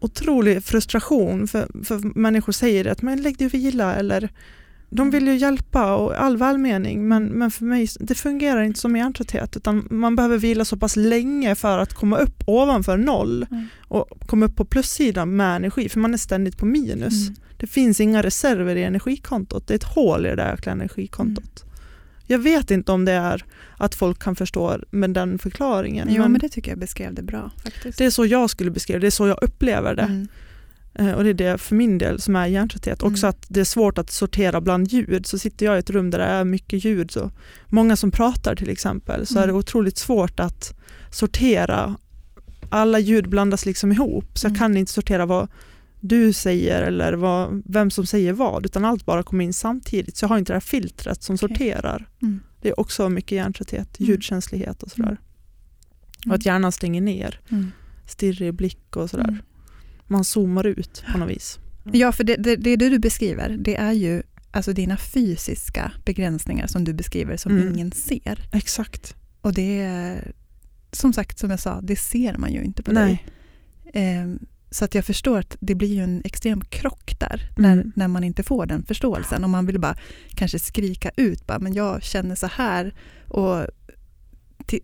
[0.00, 4.30] otrolig frustration, för, för människor säger att men lägg dig och vila eller
[4.90, 8.96] de vill ju hjälpa och all välmening men, men för mig det fungerar inte som
[8.96, 13.66] hjärntrötthet utan man behöver vila så pass länge för att komma upp ovanför noll mm.
[13.88, 17.28] och komma upp på plussidan med energi för man är ständigt på minus.
[17.28, 17.40] Mm.
[17.56, 21.62] Det finns inga reserver i energikontot, det är ett hål i det där jäkla energikontot.
[21.62, 21.72] Mm.
[22.26, 23.44] Jag vet inte om det är
[23.76, 26.08] att folk kan förstå med den förklaringen.
[26.10, 27.50] Jo men, men det tycker jag beskrev det bra.
[27.64, 27.98] faktiskt.
[27.98, 30.26] Det är så jag skulle beskriva det, det är så jag upplever det.
[30.98, 31.10] Mm.
[31.10, 33.02] Eh, och det är det för min del som är hjärntrötthet.
[33.02, 33.12] Mm.
[33.12, 35.26] Också att det är svårt att sortera bland ljud.
[35.26, 37.30] Så sitter jag i ett rum där det är mycket ljud, så
[37.66, 39.42] många som pratar till exempel, så mm.
[39.42, 39.58] är det mm.
[39.58, 40.74] otroligt svårt att
[41.10, 41.96] sortera.
[42.70, 44.58] Alla ljud blandas liksom ihop, så jag mm.
[44.58, 45.48] kan inte sortera vad
[46.00, 50.16] du säger eller vad, vem som säger vad, utan allt bara kommer in samtidigt.
[50.16, 51.48] Så jag har inte det här filtret som okay.
[51.48, 52.08] sorterar.
[52.22, 52.40] Mm.
[52.60, 54.10] Det är också mycket hjärntrötthet, mm.
[54.10, 55.16] ljudkänslighet och sådär.
[56.28, 57.40] Och att hjärnan stänger ner,
[58.06, 59.42] stirrig blick och sådär
[60.06, 61.58] man zoomar ut på något vis.
[61.92, 66.84] Ja, för det, det, det du beskriver, det är ju alltså dina fysiska begränsningar som
[66.84, 67.68] du beskriver som mm.
[67.68, 68.48] ingen ser.
[68.52, 69.14] Exakt.
[69.40, 70.32] Och det är,
[70.92, 73.24] som sagt, som jag sa, det ser man ju inte på Nej.
[73.92, 74.04] dig.
[74.04, 74.26] Eh,
[74.70, 77.92] så att jag förstår att det blir ju en extrem krock där, när, mm.
[77.96, 79.44] när man inte får den förståelsen.
[79.44, 79.96] Och man vill bara
[80.30, 82.94] kanske skrika ut, bara, men jag känner så här.
[83.28, 83.66] Och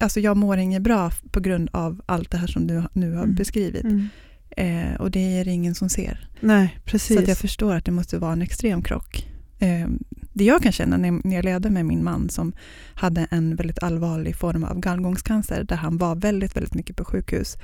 [0.00, 3.22] alltså jag mår inget bra på grund av allt det här som du nu har
[3.22, 3.34] mm.
[3.34, 3.84] beskrivit.
[3.84, 4.08] Mm.
[4.56, 6.28] Eh, och det är det ingen som ser.
[6.40, 7.16] Nej, precis.
[7.16, 9.28] Så jag förstår att det måste vara en extrem krock.
[9.58, 9.88] Eh,
[10.32, 12.52] det jag kan känna när jag levde med min man som
[12.94, 17.56] hade en väldigt allvarlig form av gallgångscancer där han var väldigt, väldigt mycket på sjukhus.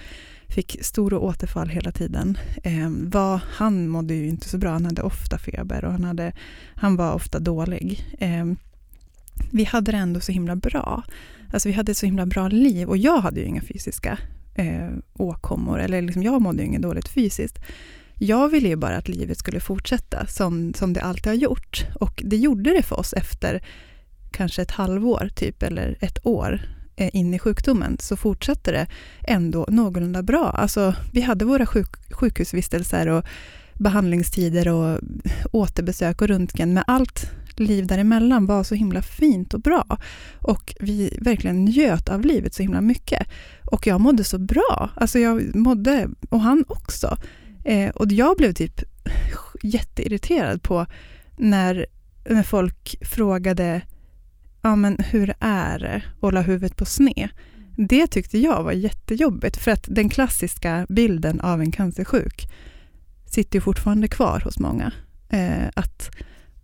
[0.49, 2.39] Fick stora återfall hela tiden.
[2.65, 6.33] Eh, var, han mådde ju inte så bra, han hade ofta feber och han, hade,
[6.75, 8.07] han var ofta dålig.
[8.19, 8.47] Eh,
[9.53, 11.03] vi hade det ändå så himla bra.
[11.53, 14.19] Alltså vi hade ett så himla bra liv och jag hade ju inga fysiska
[14.59, 17.59] eh, åkommor, eller liksom jag mådde ju inget dåligt fysiskt.
[18.15, 21.87] Jag ville ju bara att livet skulle fortsätta som, som det alltid har gjort.
[21.95, 23.63] Och det gjorde det för oss efter
[24.31, 26.61] kanske ett halvår, typ, eller ett år
[26.97, 28.87] eh, in i sjukdomen, så fortsatte det
[29.25, 30.51] ändå någorlunda bra.
[30.51, 33.25] Alltså, vi hade våra sjuk, sjukhusvistelser och
[33.75, 35.01] behandlingstider och
[35.53, 39.99] återbesök och röntgen, med allt liv däremellan var så himla fint och bra.
[40.39, 43.29] Och vi verkligen njöt av livet så himla mycket.
[43.65, 44.91] Och jag mådde så bra.
[44.95, 47.17] Alltså jag mådde, och han också.
[47.65, 48.83] Eh, och jag blev typ
[49.63, 50.87] jätteirriterad på
[51.37, 51.87] när,
[52.29, 53.83] när folk frågade
[54.63, 57.29] ja, men hur är det och la huvudet på sned.
[57.77, 62.49] Det tyckte jag var jättejobbigt för att den klassiska bilden av en cancersjuk
[63.27, 64.93] sitter fortfarande kvar hos många.
[65.29, 66.11] Eh, att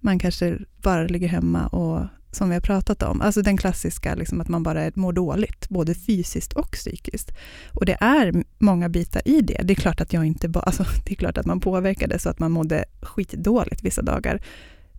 [0.04, 4.40] man kanske bara ligger hemma och som vi har pratat om, alltså den klassiska liksom
[4.40, 7.32] att man bara mår dåligt, både fysiskt och psykiskt.
[7.72, 9.60] Och det är många bitar i det.
[9.64, 12.28] Det är klart att jag inte bara, alltså, det är klart att man påverkades så
[12.28, 14.40] att man mådde skitdåligt vissa dagar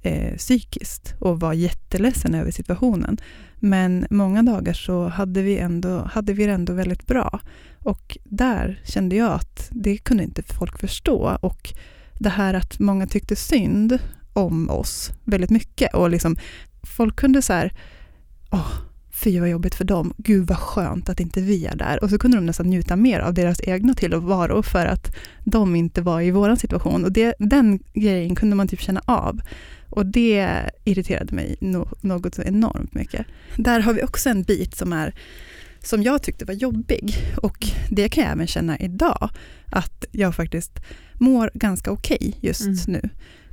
[0.02, 3.18] eh, psykiskt och var jätteledsen över situationen.
[3.60, 7.40] Men många dagar så hade vi, ändå, hade vi det ändå väldigt bra.
[7.80, 11.38] Och där kände jag att det kunde inte folk förstå.
[11.42, 11.74] Och
[12.20, 14.00] det här att många tyckte synd
[14.36, 15.94] om oss väldigt mycket.
[15.94, 16.38] Och liksom,
[16.84, 17.74] folk kunde så här,
[18.52, 18.72] åh,
[19.12, 22.04] fy vad jobbigt för dem, gud vad skönt att inte vi är där.
[22.04, 26.02] Och så kunde de nästan njuta mer av deras egna tillvaro för att de inte
[26.02, 27.06] var i vår situation.
[27.06, 29.42] Och det, den grejen kunde man typ känna av.
[29.90, 30.50] Och det
[30.84, 33.26] irriterade mig no, något enormt mycket.
[33.58, 35.16] Där har vi också en bit som är
[35.84, 37.16] som jag tyckte var jobbig.
[37.38, 39.30] Och det kan jag även känna idag,
[39.72, 40.80] att jag faktiskt
[41.14, 43.02] mår ganska okej okay just mm.
[43.02, 43.10] nu.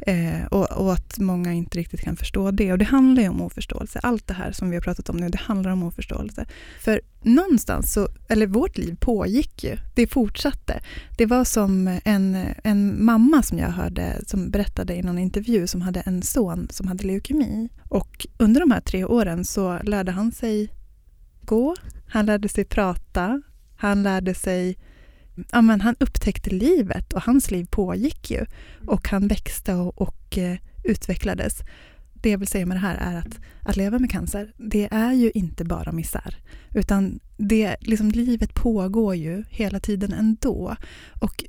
[0.06, 2.72] Eh, och, och, att många inte riktigt kan förstå det.
[2.72, 4.00] Och det handlar ju om oförståelse.
[4.02, 6.46] Allt det här som vi har pratat om nu, det handlar om oförståelse.
[6.80, 9.76] För någonstans, så, eller vårt liv pågick ju.
[9.94, 10.82] Det fortsatte.
[11.18, 15.82] Det var som en, en mamma som jag hörde, som berättade i någon intervju, som
[15.82, 17.68] hade en son som hade leukemi.
[17.88, 20.70] Och under de här tre åren så lärde han sig
[21.40, 23.42] gå, han lärde sig prata,
[23.76, 24.76] han lärde sig
[25.52, 28.46] ja, men han upptäckte livet och hans liv pågick ju.
[28.86, 31.62] Och han växte och, och eh, utvecklades.
[32.22, 35.12] Det jag vill säga med det här är att, att leva med cancer, det är
[35.12, 36.36] ju inte bara misär.
[36.74, 40.76] Utan det, liksom, livet pågår ju hela tiden ändå.
[41.20, 41.44] Och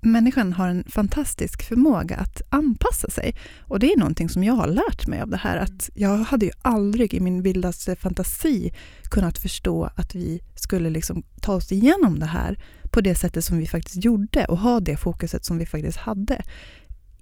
[0.00, 3.36] människan har en fantastisk förmåga att anpassa sig.
[3.60, 5.56] Och det är någonting som jag har lärt mig av det här.
[5.56, 8.72] Att jag hade ju aldrig i min vildaste fantasi
[9.02, 13.58] kunnat förstå att vi skulle liksom ta oss igenom det här på det sättet som
[13.58, 16.42] vi faktiskt gjorde och ha det fokuset som vi faktiskt hade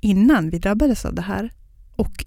[0.01, 1.53] innan vi drabbades av det här.
[1.97, 2.25] Och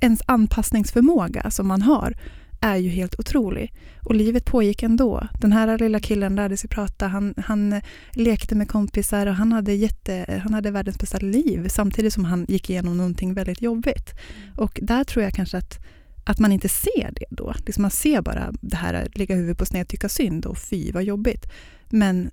[0.00, 2.14] ens anpassningsförmåga som man har
[2.60, 3.72] är ju helt otrolig.
[4.04, 5.28] Och livet pågick ändå.
[5.40, 7.80] Den här lilla killen lärde sig prata, han, han
[8.12, 12.46] lekte med kompisar och han hade, jätte, han hade världens bästa liv samtidigt som han
[12.48, 14.14] gick igenom någonting väldigt jobbigt.
[14.56, 15.78] Och där tror jag kanske att,
[16.24, 17.54] att man inte ser det då.
[17.66, 20.92] Liksom man ser bara det här att ligga huvudet på sned, tycka synd och fy
[20.92, 21.46] vad jobbigt.
[21.90, 22.30] Men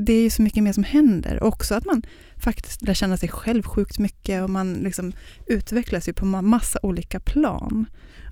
[0.00, 1.42] det är så mycket mer som händer.
[1.42, 2.02] Också att man
[2.36, 5.12] faktiskt lär känna sig själv sjukt mycket och man liksom
[5.46, 7.86] utvecklas ju på massa olika plan.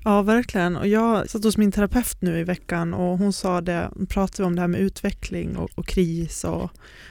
[0.05, 0.77] Ja, verkligen.
[0.77, 4.55] Och jag satt hos min terapeut nu i veckan och hon sa det, pratade om
[4.55, 6.45] det här med utveckling och, och kris.
[6.45, 6.71] Och,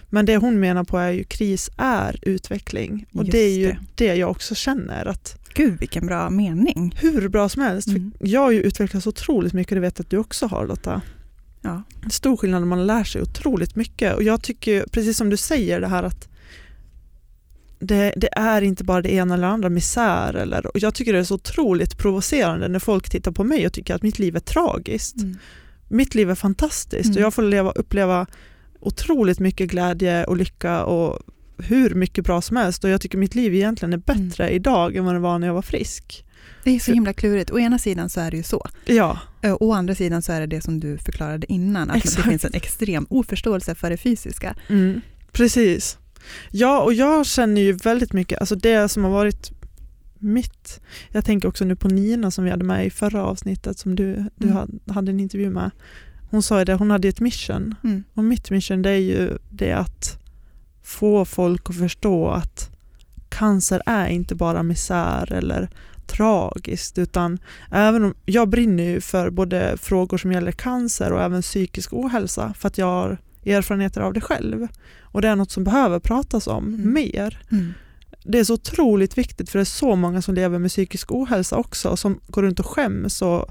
[0.09, 3.05] men det hon menar på är ju kris är utveckling.
[3.13, 3.77] Och Just det är ju det.
[3.95, 5.05] det jag också känner.
[5.05, 6.95] att Gud vilken bra mening.
[7.01, 7.87] Hur bra som helst.
[7.87, 8.11] Mm.
[8.19, 11.01] Jag har ju utvecklats otroligt mycket, det vet att du också har Lotta.
[11.67, 12.09] Ja.
[12.09, 14.15] Stor skillnad när man lär sig otroligt mycket.
[14.15, 16.27] Och jag tycker, precis som du säger, det här att
[17.79, 20.33] det, det, är inte bara det ena eller andra, misär.
[20.33, 23.73] Eller, och jag tycker det är så otroligt provocerande när folk tittar på mig och
[23.73, 25.17] tycker att mitt liv är tragiskt.
[25.17, 25.37] Mm.
[25.87, 27.17] Mitt liv är fantastiskt mm.
[27.17, 28.27] och jag får leva, uppleva
[28.79, 31.19] otroligt mycket glädje och lycka och
[31.57, 32.83] hur mycket bra som helst.
[32.83, 34.55] Och jag tycker mitt liv egentligen är bättre mm.
[34.55, 36.25] idag än vad det var när jag var frisk.
[36.63, 37.51] Det är så himla klurigt.
[37.51, 38.69] Å ena sidan så är det ju så.
[38.85, 39.19] Ja.
[39.59, 42.17] Å andra sidan så är det det som du förklarade innan, att Exakt.
[42.17, 44.55] det finns en extrem oförståelse för det fysiska.
[44.69, 45.01] Mm.
[45.31, 45.97] Precis.
[46.51, 49.51] Ja, och jag känner ju väldigt mycket, alltså det som har varit
[50.19, 50.79] mitt,
[51.11, 54.25] jag tänker också nu på Nina som vi hade med i förra avsnittet som du,
[54.35, 54.79] du mm.
[54.89, 55.71] hade en intervju med.
[56.29, 58.03] Hon sa ju det, hon hade ett mission mm.
[58.13, 60.19] och mitt mission det är ju det att
[60.83, 62.69] få folk att förstå att
[63.29, 65.69] cancer är inte bara misär eller
[66.07, 67.39] tragiskt utan
[67.71, 72.53] även om jag brinner ju för både frågor som gäller cancer och även psykisk ohälsa
[72.57, 74.67] för att jag har erfarenheter av det själv.
[75.01, 76.93] Och det är något som behöver pratas om mm.
[76.93, 77.41] mer.
[77.51, 77.73] Mm.
[78.23, 81.57] Det är så otroligt viktigt för det är så många som lever med psykisk ohälsa
[81.57, 83.45] också som går runt och skäms och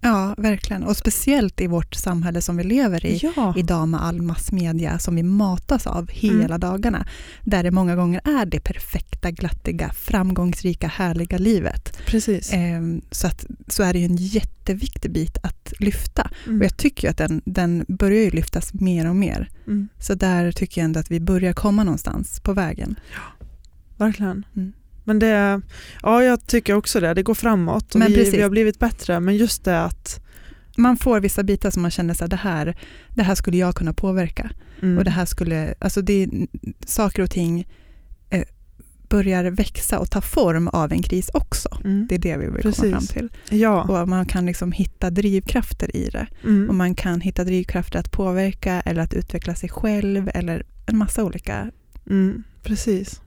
[0.00, 0.82] Ja, verkligen.
[0.82, 3.54] Och speciellt i vårt samhälle som vi lever i ja.
[3.56, 6.60] idag med all massmedia som vi matas av hela mm.
[6.60, 7.06] dagarna.
[7.42, 11.98] Där det många gånger är det perfekta, glattiga, framgångsrika, härliga livet.
[12.06, 12.50] Precis.
[12.52, 16.30] Ehm, så, att, så är det ju en jätteviktig bit att lyfta.
[16.46, 16.58] Mm.
[16.58, 19.50] Och jag tycker att den, den börjar lyftas mer och mer.
[19.66, 19.88] Mm.
[19.98, 23.00] Så där tycker jag ändå att vi börjar komma någonstans på vägen.
[23.14, 23.46] Ja,
[23.96, 24.44] verkligen.
[25.08, 25.60] Men det,
[26.02, 29.36] ja jag tycker också det, det går framåt och vi, vi, har blivit bättre men
[29.36, 30.20] just det att
[30.76, 32.76] man får vissa bitar som man känner att det här,
[33.14, 34.50] det här skulle jag kunna påverka.
[34.82, 34.98] Mm.
[34.98, 36.28] Och det här skulle, alltså det,
[36.86, 37.66] saker och ting
[38.30, 38.44] eh,
[39.08, 41.68] börjar växa och ta form av en kris också.
[41.84, 42.06] Mm.
[42.08, 42.80] Det är det vi vill Precis.
[42.80, 43.28] komma fram till.
[43.50, 43.82] Ja.
[43.82, 46.26] Och man kan liksom hitta drivkrafter i det.
[46.44, 46.68] Mm.
[46.68, 51.24] Och man kan hitta drivkrafter att påverka eller att utveckla sig själv eller en massa
[51.24, 51.70] olika.
[52.10, 52.42] Mm.
[52.62, 53.20] Precis.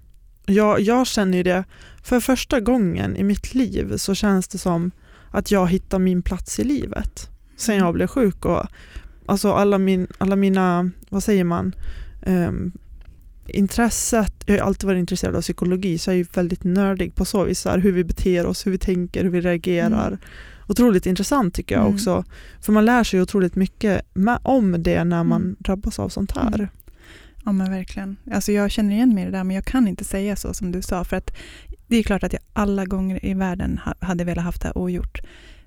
[0.46, 1.64] Jag, jag känner ju det,
[2.04, 4.92] för första gången i mitt liv så känns det som
[5.32, 8.46] att jag hittar min plats i livet sen jag blev sjuk.
[8.46, 8.66] Och,
[9.26, 11.76] alltså alla, min, alla mina, vad säger man,
[12.26, 12.72] um,
[13.48, 17.44] intresset, jag har alltid varit intresserad av psykologi så jag är väldigt nördig på så
[17.44, 20.08] vis, hur vi beter oss, hur vi tänker, hur vi reagerar.
[20.08, 20.20] Mm.
[20.68, 21.96] Otroligt intressant tycker jag mm.
[21.96, 22.24] också,
[22.62, 25.56] för man lär sig otroligt mycket med, om det när man mm.
[25.60, 26.70] drabbas av sånt här.
[27.46, 28.18] Ja men verkligen.
[28.32, 30.72] Alltså jag känner igen mig i det där men jag kan inte säga så som
[30.72, 31.32] du sa för att
[31.88, 35.20] det är klart att jag alla gånger i världen hade velat haft det här ogjort.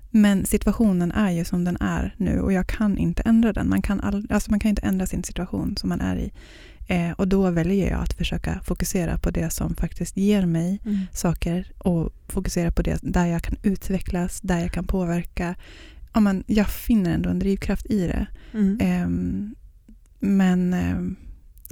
[0.09, 3.69] Men situationen är ju som den är nu och jag kan inte ändra den.
[3.69, 6.31] Man kan, all, alltså man kan inte ändra sin situation som man är i.
[6.87, 10.99] Eh, och då väljer jag att försöka fokusera på det som faktiskt ger mig mm.
[11.11, 15.55] saker och fokusera på det där jag kan utvecklas, där jag kan påverka
[16.13, 18.27] ja, men jag finner ändå en drivkraft i det.
[18.53, 18.77] Mm.
[18.81, 19.55] Ehm,
[20.19, 21.15] men ehm,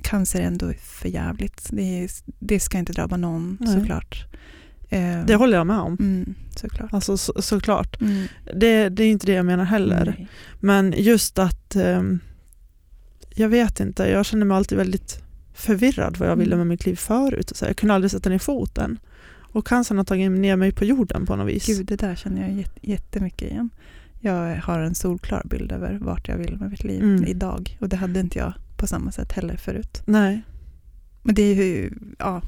[0.04, 1.68] cancer är ändå för jävligt.
[1.72, 2.08] Det,
[2.39, 3.74] det ska inte drabba någon Nej.
[3.80, 4.26] såklart.
[4.89, 5.98] Ehm, Det håller jag med om.
[6.00, 6.94] mm, såklart.
[6.94, 8.02] Alltså så, såklart.
[8.02, 8.28] Mm.
[8.56, 10.06] Det, det är inte det jag menar heller.
[10.18, 10.28] Nej.
[10.60, 12.20] Men just att, ehm,
[13.36, 16.58] jag vet inte, jag känner mig alltid väldigt förvirrad vad jag ville Mm.
[16.58, 17.52] med mitt liv förut.
[17.52, 19.00] Och så jag kunde aldrig sätta ner foten.
[19.56, 21.66] Och cancern har tagit ner mig på jorden på något vis.
[21.66, 23.70] Gud, det där känner jag jät- jättemycket igen.
[24.22, 27.24] Jag har en solklar bild över vart jag vill med mitt liv Mm.
[27.26, 27.78] idag.
[27.82, 30.02] Och det hade inte jag på samma sätt heller förut.
[30.06, 30.42] Nej.
[31.24, 32.42] Men det är ju, ja,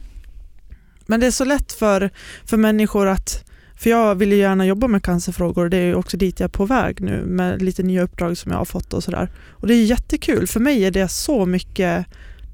[1.06, 2.10] Men det är så lätt för,
[2.46, 3.44] för människor att,
[3.76, 6.48] för jag vill ju gärna jobba med cancerfrågor och det är ju också dit jag
[6.48, 9.30] är på väg nu med lite nya uppdrag som jag har fått och sådär.
[9.50, 12.06] Och det är jättekul, för mig är det så mycket,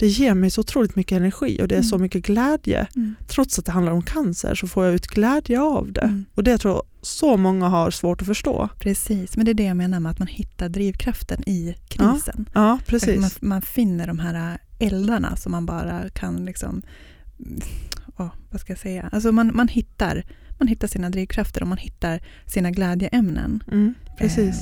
[0.02, 1.90] det ger mig så otroligt mycket energi och det är Mm.
[1.90, 2.88] så mycket glädje.
[2.96, 3.16] mm.
[3.28, 6.02] Trots att det handlar om cancer så får jag ut glädje av det.
[6.02, 6.26] Mm.
[6.36, 8.70] Och det tror jag så många har svårt att förstå.
[8.80, 9.38] precis.
[9.38, 12.50] Men det är det jag menar med att man hittar drivkraften i krisen.
[12.54, 13.22] Ja, precis.
[13.22, 16.82] Man, man finner de här eldarna som man bara kan liksom,
[18.18, 20.24] ja, vad ska jag säga, alltså man, man, hittar,
[20.60, 23.64] man hittar sina drivkrafter och man hittar sina glädjeämnen.
[23.72, 24.62] Mm, precis.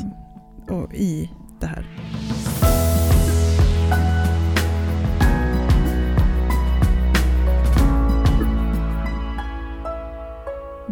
[0.70, 1.86] eh, och i det här.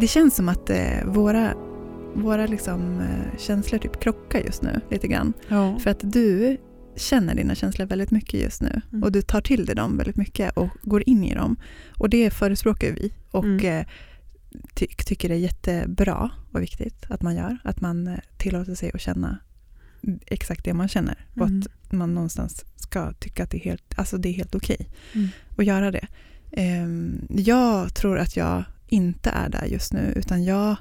[0.00, 1.54] Det känns som att eh, våra,
[2.14, 5.32] våra liksom, eh, känslor typ krockar just nu lite grann.
[5.48, 5.78] Ja.
[5.78, 6.56] För att du
[6.96, 9.02] känner dina känslor väldigt mycket just nu Mm.
[9.02, 11.56] och du tar till dig dem väldigt mycket och går in i dem.
[11.96, 13.64] Och det förespråkar vi och Mm.
[13.80, 13.86] eh,
[14.74, 17.58] ty tycker det är jättebra och viktigt att man gör.
[17.64, 19.38] Att man tillåter sig att känna
[20.26, 21.62] exakt det man känner och Mm.
[21.84, 25.28] att man någonstans ska tycka att det är helt, alltså det är helt okej Mm.
[25.56, 26.06] att göra det.
[26.52, 30.76] Ehm, jag tror att jag inte är där just nu utan jag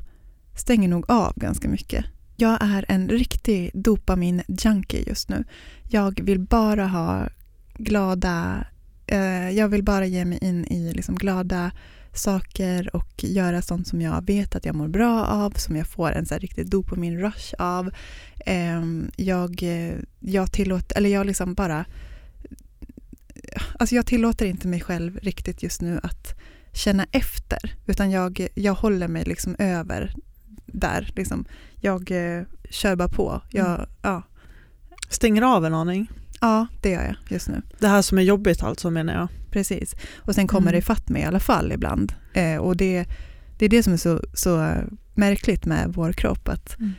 [0.55, 2.05] stänger nog av ganska mycket.
[2.35, 5.43] Jag är en riktig dopamin-junkie just nu.
[5.89, 7.29] Jag vill bara ha
[7.73, 8.67] glada,
[9.07, 11.71] eh, jag vill bara ge mig in i liksom glada
[12.13, 16.11] saker och göra sånt som jag vet att jag mår bra av, som jag får
[16.11, 17.91] en så här riktig dopamin-rush av.
[18.45, 18.83] Eh,
[19.15, 19.63] jag,
[20.19, 21.85] jag tillåter, eller jag liksom bara
[23.79, 26.35] Alltså jag tillåter inte mig själv riktigt just nu att
[26.77, 30.13] känna efter, utan jag, jag håller mig liksom över
[30.65, 31.11] där.
[31.15, 31.45] Liksom.
[31.75, 33.41] Jag eh, kör bara på.
[33.49, 33.89] Jag, Mm.
[34.01, 34.23] ja,
[35.09, 36.07] Stänger av en aning.
[36.41, 37.61] ja, det gör jag just nu.
[37.79, 39.27] Det här som är jobbigt alltså menar jag.
[39.51, 39.95] Precis.
[40.15, 40.79] Och sen kommer Mm.
[40.79, 42.13] det fatt mig i alla fall ibland.
[42.33, 43.05] Eh, och det,
[43.57, 44.73] det är det som är så, så
[45.15, 46.93] märkligt med vår kropp, att, Mm.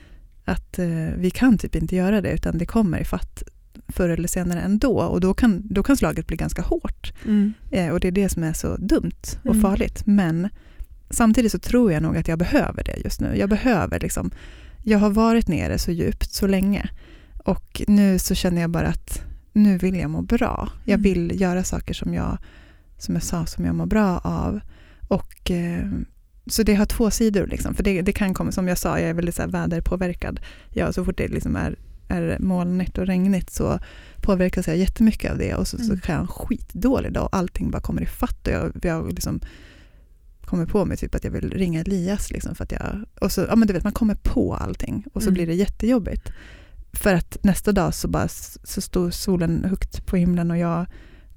[0.44, 0.86] att eh,
[1.16, 3.42] vi kan typ inte göra det, utan det kommer i fatt
[3.88, 5.00] förr eller senare ändå.
[5.00, 7.12] Och då kan, då kan slaget bli ganska hårt.
[7.24, 7.52] Mm.
[7.70, 9.62] Eh, och det är det som är så dumt och Mm.
[9.62, 10.02] farligt.
[10.06, 10.48] Men
[11.10, 13.36] samtidigt så tror jag nog att jag behöver det just nu.
[13.36, 14.30] Jag behöver liksom,
[14.84, 16.88] jag har varit nere så djupt så länge.
[17.44, 19.22] Och nu så känner jag bara att
[19.52, 20.68] nu vill jag må bra.
[20.84, 21.02] Jag Mm.
[21.02, 22.38] vill göra saker som jag,
[22.98, 24.60] som jag sa, som jag mår bra av.
[25.08, 25.88] Och eh,
[26.46, 27.46] så det har två sidor.
[27.46, 27.74] Liksom.
[27.74, 30.40] För det, det kan komma, som jag sa, jag är väldigt så här väderpåverkad.
[30.72, 31.76] Ja, så fort det liksom är,
[32.08, 33.78] är molnigt och regnigt så
[34.16, 35.54] påverkas jag jättemycket av det.
[35.54, 36.00] Och så, så Mm.
[36.00, 38.46] kan jag ha en skitdålig dag och allting bara kommer i fatt.
[38.46, 39.40] Och jag, jag liksom
[40.44, 42.30] kommer på mig typ att jag vill ringa Elias.
[42.30, 45.22] Liksom för att jag, och så, ja, men du vet, man kommer på allting och
[45.22, 45.34] så Mm.
[45.34, 46.32] blir det jättejobbigt.
[46.92, 48.28] För att nästa dag så, bara,
[48.64, 50.86] så står solen högt på himlen och jag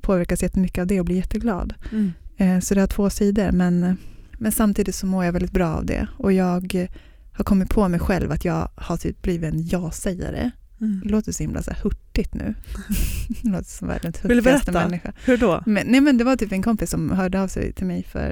[0.01, 1.73] påverkas jättemycket av det och blir jätteglad.
[1.91, 2.11] Mm.
[2.37, 3.97] Eh, Så det har två sidor men,
[4.39, 6.07] men samtidigt så mår jag väldigt bra av det.
[6.17, 6.75] Och jag
[7.33, 10.51] har kommit på mig själv att jag har typ blivit en ja-sägare.
[10.81, 11.01] Mm.
[11.03, 12.53] Det låter så himla så här hurtigt nu.
[13.43, 14.87] det låter som världens Vill du hurtigaste berätta?
[14.89, 15.13] människa.
[15.25, 15.63] Hur då?
[15.65, 18.31] Men, nej men det var typ en kompis som hörde av sig till mig för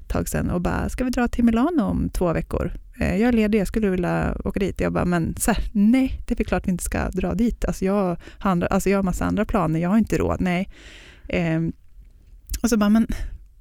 [0.00, 2.72] ett tag sedan och bara, ska vi dra till Milano om två veckor?
[3.00, 4.80] Eh, Jag är ledig, jag skulle vilja åka dit.
[4.80, 7.64] Jag bara, men så här, nej, det är klart vi inte ska dra dit.
[7.64, 10.68] Alltså jag, har andra, alltså jag har massa andra planer, jag har inte råd, nej.
[11.28, 11.72] Ehm,
[12.62, 13.06] och så bara, men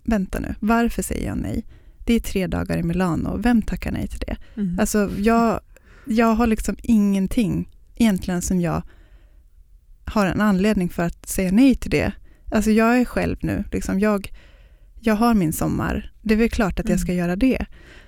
[0.04, 1.66] vänta nu, varför säger jag nej?
[2.06, 4.38] Det är tre dagar i Milano, vem tackar nej till det?
[4.56, 4.80] Mm.
[4.80, 5.60] Alltså jag,
[6.06, 8.82] jag har liksom ingenting egentligen som jag
[10.06, 12.12] har en anledning för att säga nej till det.
[12.52, 14.32] Alltså jag är själv nu, liksom jag,
[15.00, 17.66] jag har min sommar, det är väl klart att jag ska göra det.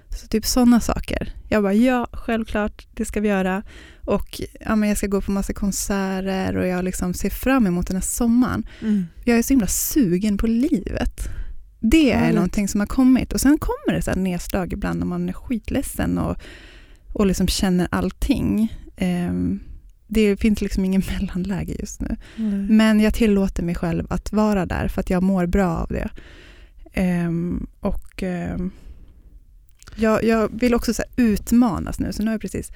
[0.10, 1.34] Så typ sådana saker.
[1.50, 3.64] Jag bara, ja, självklart, det ska vi göra.
[4.02, 7.88] Och ja, men jag ska gå på massa konserter och jag liksom ser fram emot
[7.88, 8.68] den här sommaren.
[8.82, 9.06] Mm.
[9.24, 11.30] Jag är så himla sugen på livet.
[11.80, 12.36] Det är Härligt.
[12.36, 13.34] någonting som har kommit.
[13.34, 16.38] Och sen kommer det så här nedslag ibland när man är skitledsen och,
[17.14, 18.74] och liksom känner allting.
[18.98, 19.60] Ehm,
[20.08, 22.16] det finns liksom ingen mellanläge just nu.
[22.36, 22.78] Mm.
[22.78, 26.10] Men jag tillåter mig själv att vara där för att jag mår bra av det.
[26.94, 28.72] Ehm, och ehm,
[29.96, 32.72] jag, jag vill också så utmanas nu, så nu har jag precis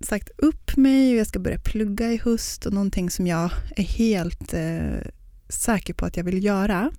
[0.00, 3.82] sagt upp mig och jag ska börja plugga i höst och någonting som jag är
[3.82, 5.10] helt eh,
[5.48, 6.90] säker på att jag vill göra.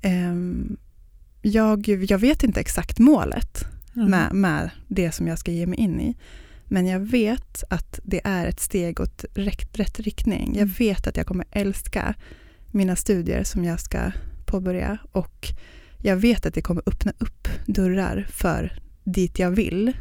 [0.00, 0.34] Eh,
[1.42, 3.66] jag, jag vet inte exakt målet
[3.96, 4.10] Mm.
[4.10, 6.16] med, med det som jag ska ge mig in i.
[6.72, 10.46] Men jag vet att det är ett steg åt rätt, rätt riktning.
[10.54, 10.74] Jag Mm.
[10.78, 12.14] vet att jag kommer älska
[12.70, 13.98] mina studier som jag ska
[14.46, 15.48] påbörja och
[16.02, 19.92] jag vet att det kommer öppna upp dörrar för dit jag vill.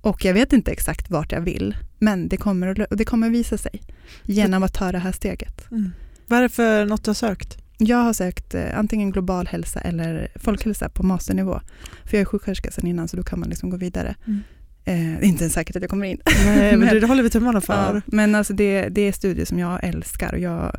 [0.00, 3.82] Och jag vet inte exakt vart jag vill, men det kommer, det kommer visa sig
[4.24, 5.70] genom att ta det här steget.
[5.70, 5.90] Mm.
[6.26, 7.58] Vad är det för något du har sökt?
[7.78, 11.60] Jag har sökt eh, antingen global hälsa eller folkhälsa på masternivå.
[12.04, 14.14] För jag är sjuksköterska sedan innan så då kan man liksom gå vidare.
[14.26, 14.40] Mm.
[14.84, 16.20] Eh, det är inte ens säkert att jag kommer in.
[16.44, 17.94] Nej, men Men- det, håller vi tummarna för.
[17.94, 20.76] Ja, men alltså det, det är studier som jag älskar och jag,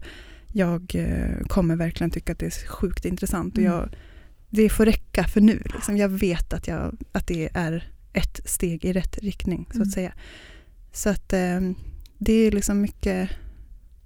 [0.51, 3.54] jag eh, kommer verkligen tycka att det är sjukt intressant.
[3.58, 3.74] Och Mm.
[3.74, 3.89] jag,
[4.49, 5.62] det får räcka för nu.
[5.74, 5.97] Liksom.
[5.97, 9.88] Jag vet att, jag, att det är ett steg i rätt riktning så Mm.
[9.88, 10.14] att säga.
[10.91, 11.60] Så att eh,
[12.18, 13.30] det är liksom mycket,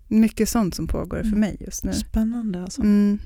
[0.07, 1.39] mycket sånt som pågår för Mm.
[1.39, 1.93] mig just nu.
[1.93, 2.81] Spännande alltså.
[2.81, 3.19] Mm.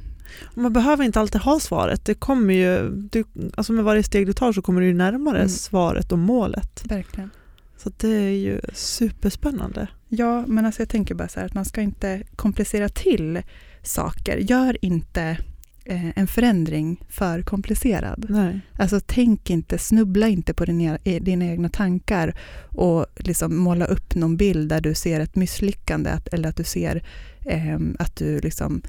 [0.54, 2.06] Man behöver inte alltid ha svaret.
[2.06, 3.24] Det kommer ju, du,
[3.56, 5.50] alltså med varje steg du tar så kommer du närmare Mm.
[5.50, 6.82] svaret och målet.
[6.86, 7.30] Verkligen.
[7.78, 9.88] Så det är ju superspännande.
[10.08, 13.42] Ja, men alltså jag tänker bara så här att man ska inte komplicera till
[13.84, 14.38] saker.
[14.38, 15.38] Gör inte
[15.86, 18.26] eh, en förändring för komplicerad.
[18.30, 18.60] Nej.
[18.78, 22.36] Alltså tänk inte, snubbla inte på dina, e- dina egna tankar
[22.70, 26.64] och liksom måla upp någon bild där du ser ett misslyckande att, eller att du
[26.64, 27.04] ser
[27.46, 28.82] ehm, att du liksom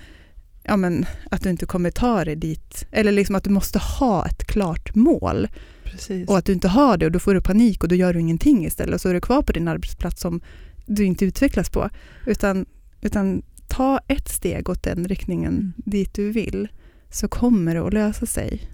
[0.64, 2.86] Ja, men att du inte kommer ta dig dit.
[2.90, 5.48] Eller liksom att du måste ha ett klart mål.
[5.84, 6.28] Precis.
[6.28, 8.20] Och att du inte har det och då får du panik och då gör du
[8.20, 8.94] ingenting istället.
[8.94, 10.40] Och så är du kvar på din arbetsplats som
[10.86, 11.90] du inte utvecklas på.
[12.26, 12.66] Utan,
[13.00, 15.72] utan ta ett steg åt den riktningen Mm.
[15.76, 16.68] dit du vill.
[17.10, 18.68] Så kommer det att lösa sig.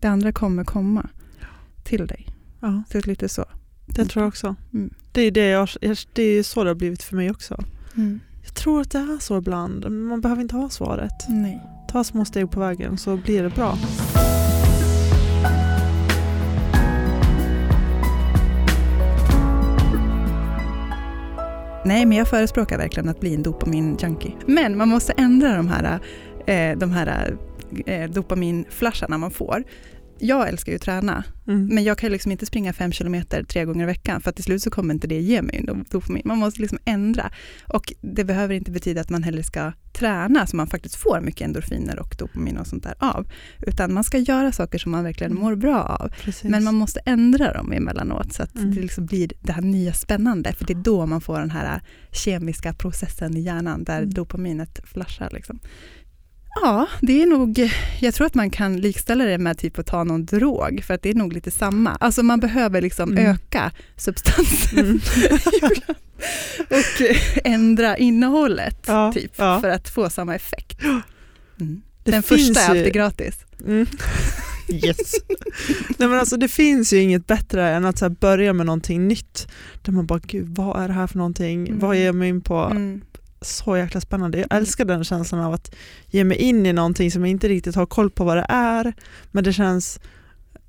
[0.00, 1.08] Det andra kommer komma
[1.84, 2.26] till dig.
[2.60, 3.44] ja, Så lite så.
[3.86, 4.56] det tror jag också.
[4.72, 4.94] Mm.
[5.12, 5.68] Det är, det, jag,
[6.12, 7.64] det är så det har blivit för mig också.
[8.54, 9.90] Jag tror att det är så ibland.
[9.90, 11.28] Man behöver inte ha svaret.
[11.28, 11.60] Nej.
[11.88, 13.78] Ta små steg på vägen så blir det bra.
[21.84, 24.32] Nej, men jag förespråkar verkligen att bli en dopamin-junkie.
[24.46, 26.00] Men man måste ändra de här,
[26.46, 27.36] eh, de här
[27.86, 29.64] eh, dopaminflasharna man får.
[30.24, 31.66] Jag älskar ju att träna, Mm.
[31.66, 34.36] men jag kan ju liksom inte springa fem kilometer tre gånger i veckan för att
[34.36, 36.22] till slut så kommer inte det ge mig dopamin.
[36.24, 37.30] Man måste liksom ändra.
[37.68, 41.40] Och det behöver inte betyda att man heller ska träna så man faktiskt får mycket
[41.46, 43.26] endorfiner och dopamin och sånt där av.
[43.66, 46.08] Utan man ska göra saker som man verkligen mår bra av.
[46.22, 46.50] Precis.
[46.50, 48.74] Men man måste ändra dem emellanåt så att Mm.
[48.74, 50.52] det liksom blir det här nya spännande.
[50.52, 51.80] För det är då man får den här
[52.12, 54.14] kemiska processen i hjärnan där Mm.
[54.14, 55.30] dopaminet flashar.
[55.32, 55.58] Liksom.
[56.54, 60.04] Ja, det är nog, jag tror att man kan likställa det med typ att ta
[60.04, 61.90] någon drog, för att det är nog lite samma.
[62.00, 63.26] Alltså man behöver liksom Mm.
[63.26, 65.00] öka substansen Mm.
[66.70, 67.02] och
[67.44, 69.60] ändra innehållet Ja, typ, ja.
[69.60, 70.80] för att få samma effekt.
[71.60, 71.82] Mm.
[72.04, 73.34] Den första är ju- alltid gratis.
[73.66, 73.86] Mm.
[74.68, 75.14] Yes.
[75.98, 79.48] Nej, men alltså, det finns ju inget bättre än att så börja med någonting nytt.
[79.82, 81.66] Där man bara, gud vad är det här för någonting?
[81.68, 81.78] Mm.
[81.78, 82.70] Vad ger jag mig in på?
[83.42, 84.38] Så jäkla spännande.
[84.38, 84.62] Jag Mm.
[84.62, 85.74] älskar den känslan av att
[86.06, 88.92] ge mig in i någonting som jag inte riktigt har koll på vad det är.
[89.30, 90.00] Men det känns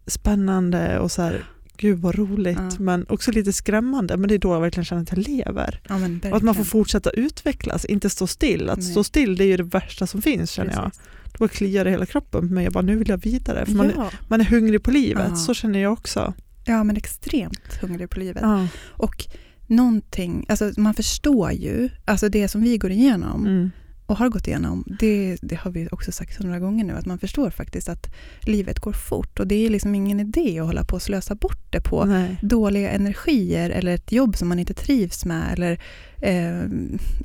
[0.08, 1.46] spännande och så här,
[1.78, 2.58] gud vad roligt.
[2.60, 2.72] Ja.
[2.80, 4.18] Men också lite skrämmande.
[4.18, 5.82] Men det är då jag verkligen känner att jag lever.
[5.90, 5.96] Ja,
[6.32, 8.70] Och att man får fortsätta utvecklas, inte stå still.
[8.70, 8.92] Att Nej.
[8.92, 10.92] stå still det är ju det värsta som finns känner jag.
[11.32, 12.64] Det bara kliar i hela kroppen på mig.
[12.64, 13.66] Jag bara, nu vill jag vidare.
[13.66, 14.10] För man, Ja.
[14.28, 16.34] man är hungrig på livet, så känner jag också.
[16.66, 18.44] ja, men extremt hungrig på livet.
[18.90, 19.26] Och
[19.76, 23.72] någonting, alltså man förstår ju, alltså det som vi går igenom Mm.
[24.06, 27.20] och har gått igenom, det, det har vi också sagt några gånger nu, att man
[27.20, 30.96] förstår faktiskt att livet går fort och det är liksom ingen idé att hålla på
[30.96, 32.38] och slösa bort det på Nej.
[32.42, 35.72] dåliga energier eller ett jobb som man inte trivs med eller
[36.22, 36.70] eh,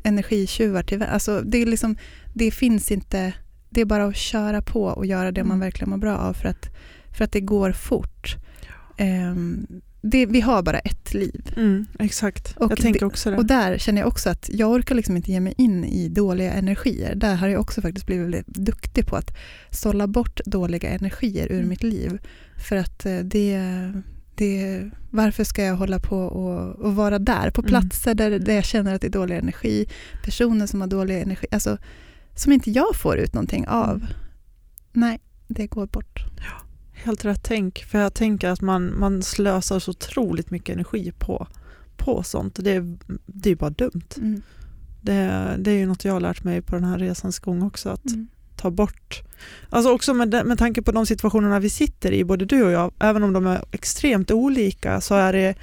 [0.02, 1.96] energitjuvar till alltså det, är liksom,
[2.34, 3.32] det finns inte,
[3.70, 5.60] det är bara att köra på och göra det man Mm.
[5.66, 6.66] verkligen mår bra av för att,
[7.16, 8.36] för att det går fort.
[8.96, 9.66] Ehm,
[10.00, 11.52] det, vi har bara ett liv.
[11.56, 13.36] Mm, exakt, Och jag tänker också det.
[13.36, 16.52] Och där känner jag också att jag orkar liksom inte ge mig in i dåliga
[16.52, 17.14] energier.
[17.14, 19.36] Där har jag också faktiskt blivit duktig på att
[19.70, 21.68] sålla bort dåliga energier ur Mm.
[21.68, 22.18] mitt liv.
[22.68, 23.62] För att eh, det,
[24.34, 27.68] det, varför ska jag hålla på och, och vara där på Mm.
[27.68, 29.86] platser där, där jag känner att det är dålig energi,
[30.24, 31.78] personer som har dålig energi, alltså
[32.34, 33.96] som inte jag får ut någonting av.
[33.96, 34.06] Mm.
[34.92, 36.24] Nej, det går bort.
[37.04, 41.46] Helt rätt tänk, för jag tänker att man, man slösar så otroligt mycket energi på,
[41.96, 42.58] på sånt.
[42.60, 42.96] Det är,
[43.26, 44.08] det är bara dumt.
[44.16, 44.42] Mm.
[45.00, 47.88] Det, det är ju något jag har lärt mig på den här resans gång också,
[47.90, 48.28] att Mm.
[48.56, 49.22] ta bort.
[49.70, 52.92] Alltså också med, med tanke på de situationerna vi sitter i, både du och jag,
[52.98, 55.54] även om de är extremt olika så är det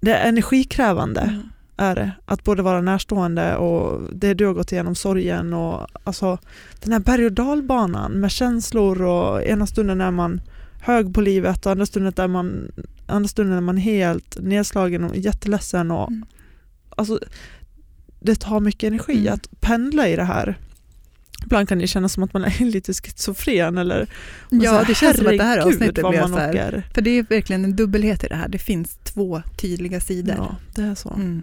[0.00, 1.20] det är energikrävande.
[1.20, 1.48] Mm.
[1.78, 2.10] Är det.
[2.24, 6.38] Att både vara närstående och det du har gått igenom, sorgen och alltså
[6.82, 10.40] den här berg och dalbanan med känslor och ena stunden är man
[10.82, 12.72] hög på livet och andra stunden är man,
[13.06, 15.90] andra stunden är man helt nedslagen och jätteledsen.
[15.90, 16.24] Och, Mm.
[16.90, 17.18] alltså,
[18.20, 19.34] det tar mycket energi Mm.
[19.34, 20.58] att pendla i det här.
[21.44, 24.08] Ibland kan det kännas som att man är lite schizofren eller
[24.50, 27.02] Ja, säger, det känns som att det här "Herregud, avsnittet man så här, åker." För
[27.02, 28.48] det är verkligen en dubbelhet i det här.
[28.48, 30.34] Det finns två tydliga sidor.
[30.38, 31.10] Ja, det är så.
[31.10, 31.42] Mm.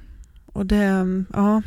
[0.56, 1.62] Och det, ja,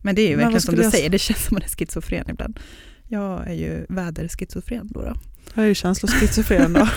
[0.00, 1.76] Men det är ju verkligen som du jag säger, det känns som att man är
[1.76, 2.60] schizofren ibland.
[3.08, 5.00] Jag är ju väderschizofren då.
[5.02, 5.14] då.
[5.54, 6.88] Jag är ju känsloschizofren då.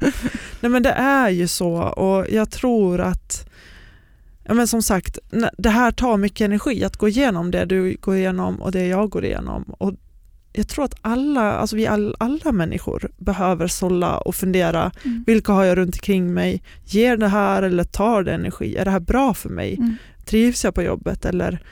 [0.60, 3.48] Nej men det är ju så och jag tror att,
[4.44, 5.18] ja men som sagt,
[5.58, 9.10] det här tar mycket energi att gå igenom det du går igenom och det jag
[9.10, 9.62] går igenom.
[9.78, 9.94] Och
[10.52, 15.24] jag tror att alla, alltså vi all, alla människor behöver sålla och fundera, Mm.
[15.26, 16.62] vilka har jag runt omkring mig?
[16.84, 18.76] Ger det här eller tar det energi?
[18.76, 19.74] Är det här bra för mig?
[19.74, 19.96] Mm.
[20.30, 21.62] Trivs jag på jobbet eller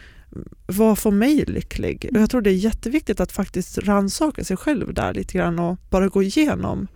[0.67, 2.11] vad får mig lycklig?
[2.13, 5.79] Och jag tror det är jätteviktigt att faktiskt rannsaka sig själv där lite grann och
[5.91, 6.89] bara gå igenom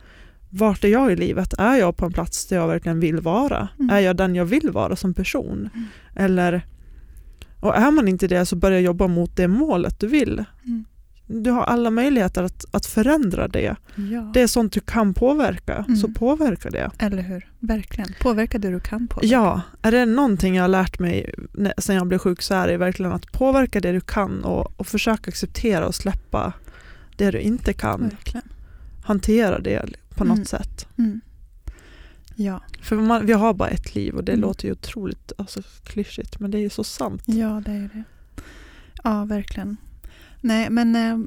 [0.54, 1.54] vart är jag i livet?
[1.58, 3.68] Är jag på en plats där jag verkligen vill vara?
[3.78, 3.90] Mm.
[3.90, 5.70] Är jag den jag vill vara som person?
[5.74, 5.86] Mm.
[6.16, 6.66] Eller,
[7.60, 10.44] och är man inte det så börja jobba mot det målet du vill.
[10.64, 10.84] Mm.
[11.26, 13.76] Du har alla möjligheter att, att förändra det.
[13.94, 14.30] Ja.
[14.34, 15.96] Det är sånt du kan påverka, Mm.
[15.96, 16.90] så påverka det.
[16.98, 17.50] Eller hur?
[17.58, 18.08] Verkligen.
[18.20, 19.26] Påverka det du kan påverka.
[19.34, 21.34] Ja, är det någonting jag har lärt mig
[21.78, 24.86] sen jag blev sjuk så är det verkligen att påverka det du kan och, och
[24.86, 26.52] försöka acceptera och släppa
[27.16, 28.00] det du inte kan.
[28.00, 28.48] Verkligen.
[29.04, 29.82] Hantera det
[30.14, 30.46] på något Mm.
[30.46, 30.86] sätt.
[30.98, 31.20] Mm.
[32.36, 32.62] Ja.
[32.82, 34.40] För man, vi har bara ett liv och det Mm.
[34.42, 37.22] låter ju otroligt alltså, klyschigt men det är ju så sant.
[37.26, 38.02] ja, det är det.
[39.04, 39.76] Ja, verkligen.
[40.43, 41.18] Nej, men eh,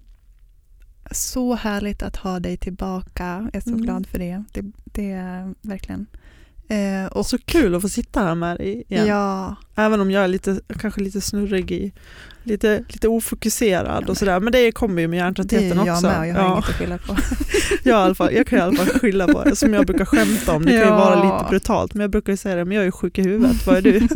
[1.11, 3.23] så härligt att ha dig tillbaka.
[3.53, 3.81] Jag är så Mm.
[3.81, 4.43] glad för det.
[4.53, 6.05] Det, det är verkligen.
[6.67, 9.07] Eh, och Så kul att få sitta här med dig igen.
[9.07, 11.91] Ja, Även om jag är lite, kanske lite snurrig, i,
[12.43, 14.39] lite, lite ofokuserad Ja, och sådär.
[14.39, 16.07] Men det kommer ju med det är hjärntröttheten jag också.
[16.07, 16.53] med och jag har ja.
[16.53, 17.15] inget att skylla på.
[17.83, 20.63] jag, fall, jag kan i alla fall skylla på det som jag brukar skämta om.
[20.65, 20.95] Det kan ju Ja.
[20.95, 23.67] vara lite brutalt men jag brukar säga det, men jag är sjuk i huvudet.
[23.67, 23.99] Vad är du?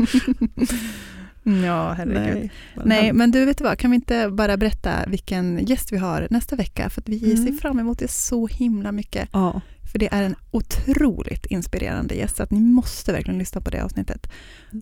[1.44, 2.50] ja, herregud.
[2.86, 5.98] Nej, hem- men du vet du vad, kan vi inte bara berätta vilken gäst vi
[5.98, 6.90] har nästa vecka?
[6.90, 7.46] För att vi Mm.
[7.46, 9.30] ser fram emot det så himla mycket.
[9.34, 9.62] Ja.
[9.92, 13.84] För det är en otroligt inspirerande gäst, så att ni måste verkligen lyssna på det
[13.84, 14.28] avsnittet.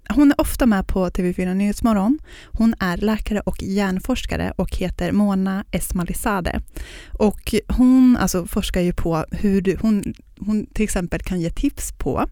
[0.09, 2.19] Hon är ofta med på TV4 Nyhetsmorgon.
[2.45, 6.61] Hon är läkare och hjärnforskare och heter Mona Esmalizade.
[7.13, 10.03] Och hon alltså, forskar ju på hur du, hon,
[10.39, 12.25] hon till exempel kan ge tips på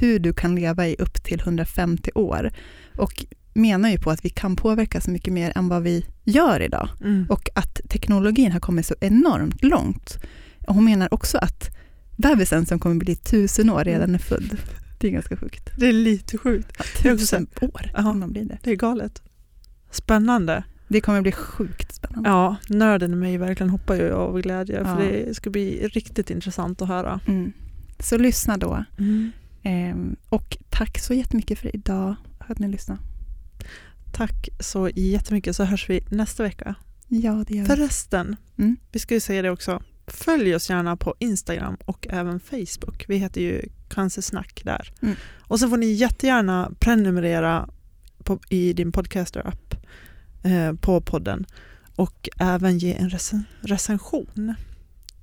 [0.00, 2.50] hur du kan leva i upp till 150 år.
[2.96, 3.26] Och
[3.58, 6.88] menar ju på att vi kan påverka så mycket mer än vad vi gör idag
[7.04, 7.26] Mm.
[7.30, 10.18] och att teknologin har kommit så enormt långt.
[10.66, 11.70] Hon menar också att
[12.16, 14.56] bebisen som kommer bli tusen år redan är född.
[15.00, 15.70] Det är ganska sjukt.
[15.76, 16.76] Det är lite sjukt.
[16.78, 18.02] Ja, tusen år Ja.
[18.02, 18.58] kan man bli det.
[18.62, 19.22] Det är galet.
[19.90, 20.64] Spännande.
[20.88, 22.28] Det kommer bli sjukt spännande.
[22.30, 25.10] Ja, nörden i mig verkligen hoppar ju av glädje för Ja.
[25.26, 27.20] det ska bli riktigt intressant att höra.
[27.26, 27.52] Mm.
[27.98, 28.84] Så lyssna då.
[29.62, 32.14] Ehm, och tack så jättemycket för idag,
[32.46, 33.00] för att ni lyssnade.
[34.18, 36.74] Tack så jättemycket så hörs vi nästa vecka.
[37.08, 37.68] Ja, det gör vi.
[37.68, 38.76] Förresten, Mm.
[38.92, 39.82] vi ska ju säga det också.
[40.06, 43.04] Följ oss gärna på Instagram och även Facebook.
[43.08, 44.92] Vi heter ju Cancersnack där.
[45.02, 45.14] Mm.
[45.40, 47.68] Och så får ni jättegärna prenumerera
[48.24, 49.74] på, i din podcaster-app
[50.42, 51.46] eh, på podden
[51.96, 54.54] och även ge en recen- recension.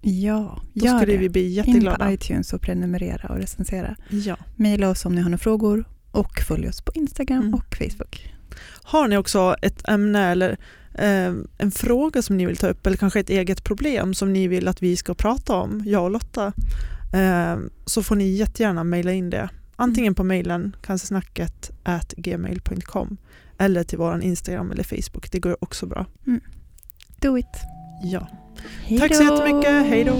[0.02, 1.18] Ja, Då gör skulle det.
[1.18, 2.06] vi bli In jätteglada.
[2.06, 3.96] på iTunes och prenumerera och recensera.
[4.10, 4.38] Ja.
[4.56, 7.54] Maila oss om ni har några frågor och följ oss på Instagram Mm.
[7.54, 8.35] och Facebook.
[8.84, 10.58] Har ni också ett ämne eller
[10.94, 14.48] eh, en fråga som ni vill ta upp eller kanske ett eget problem som ni
[14.48, 16.54] vill att vi ska prata om, jag och Lotta,
[17.14, 19.50] eh, så får ni jättegärna mejla in det.
[19.76, 23.18] Antingen på mejlen cancersnacket at gmail.com
[23.58, 25.32] eller till vår Instagram eller Facebook.
[25.32, 26.06] Det går också bra.
[27.22, 27.46] Do it!
[28.04, 28.28] Ja.
[28.84, 29.72] Hej Tack så jättemycket.
[29.72, 30.20] Hej då!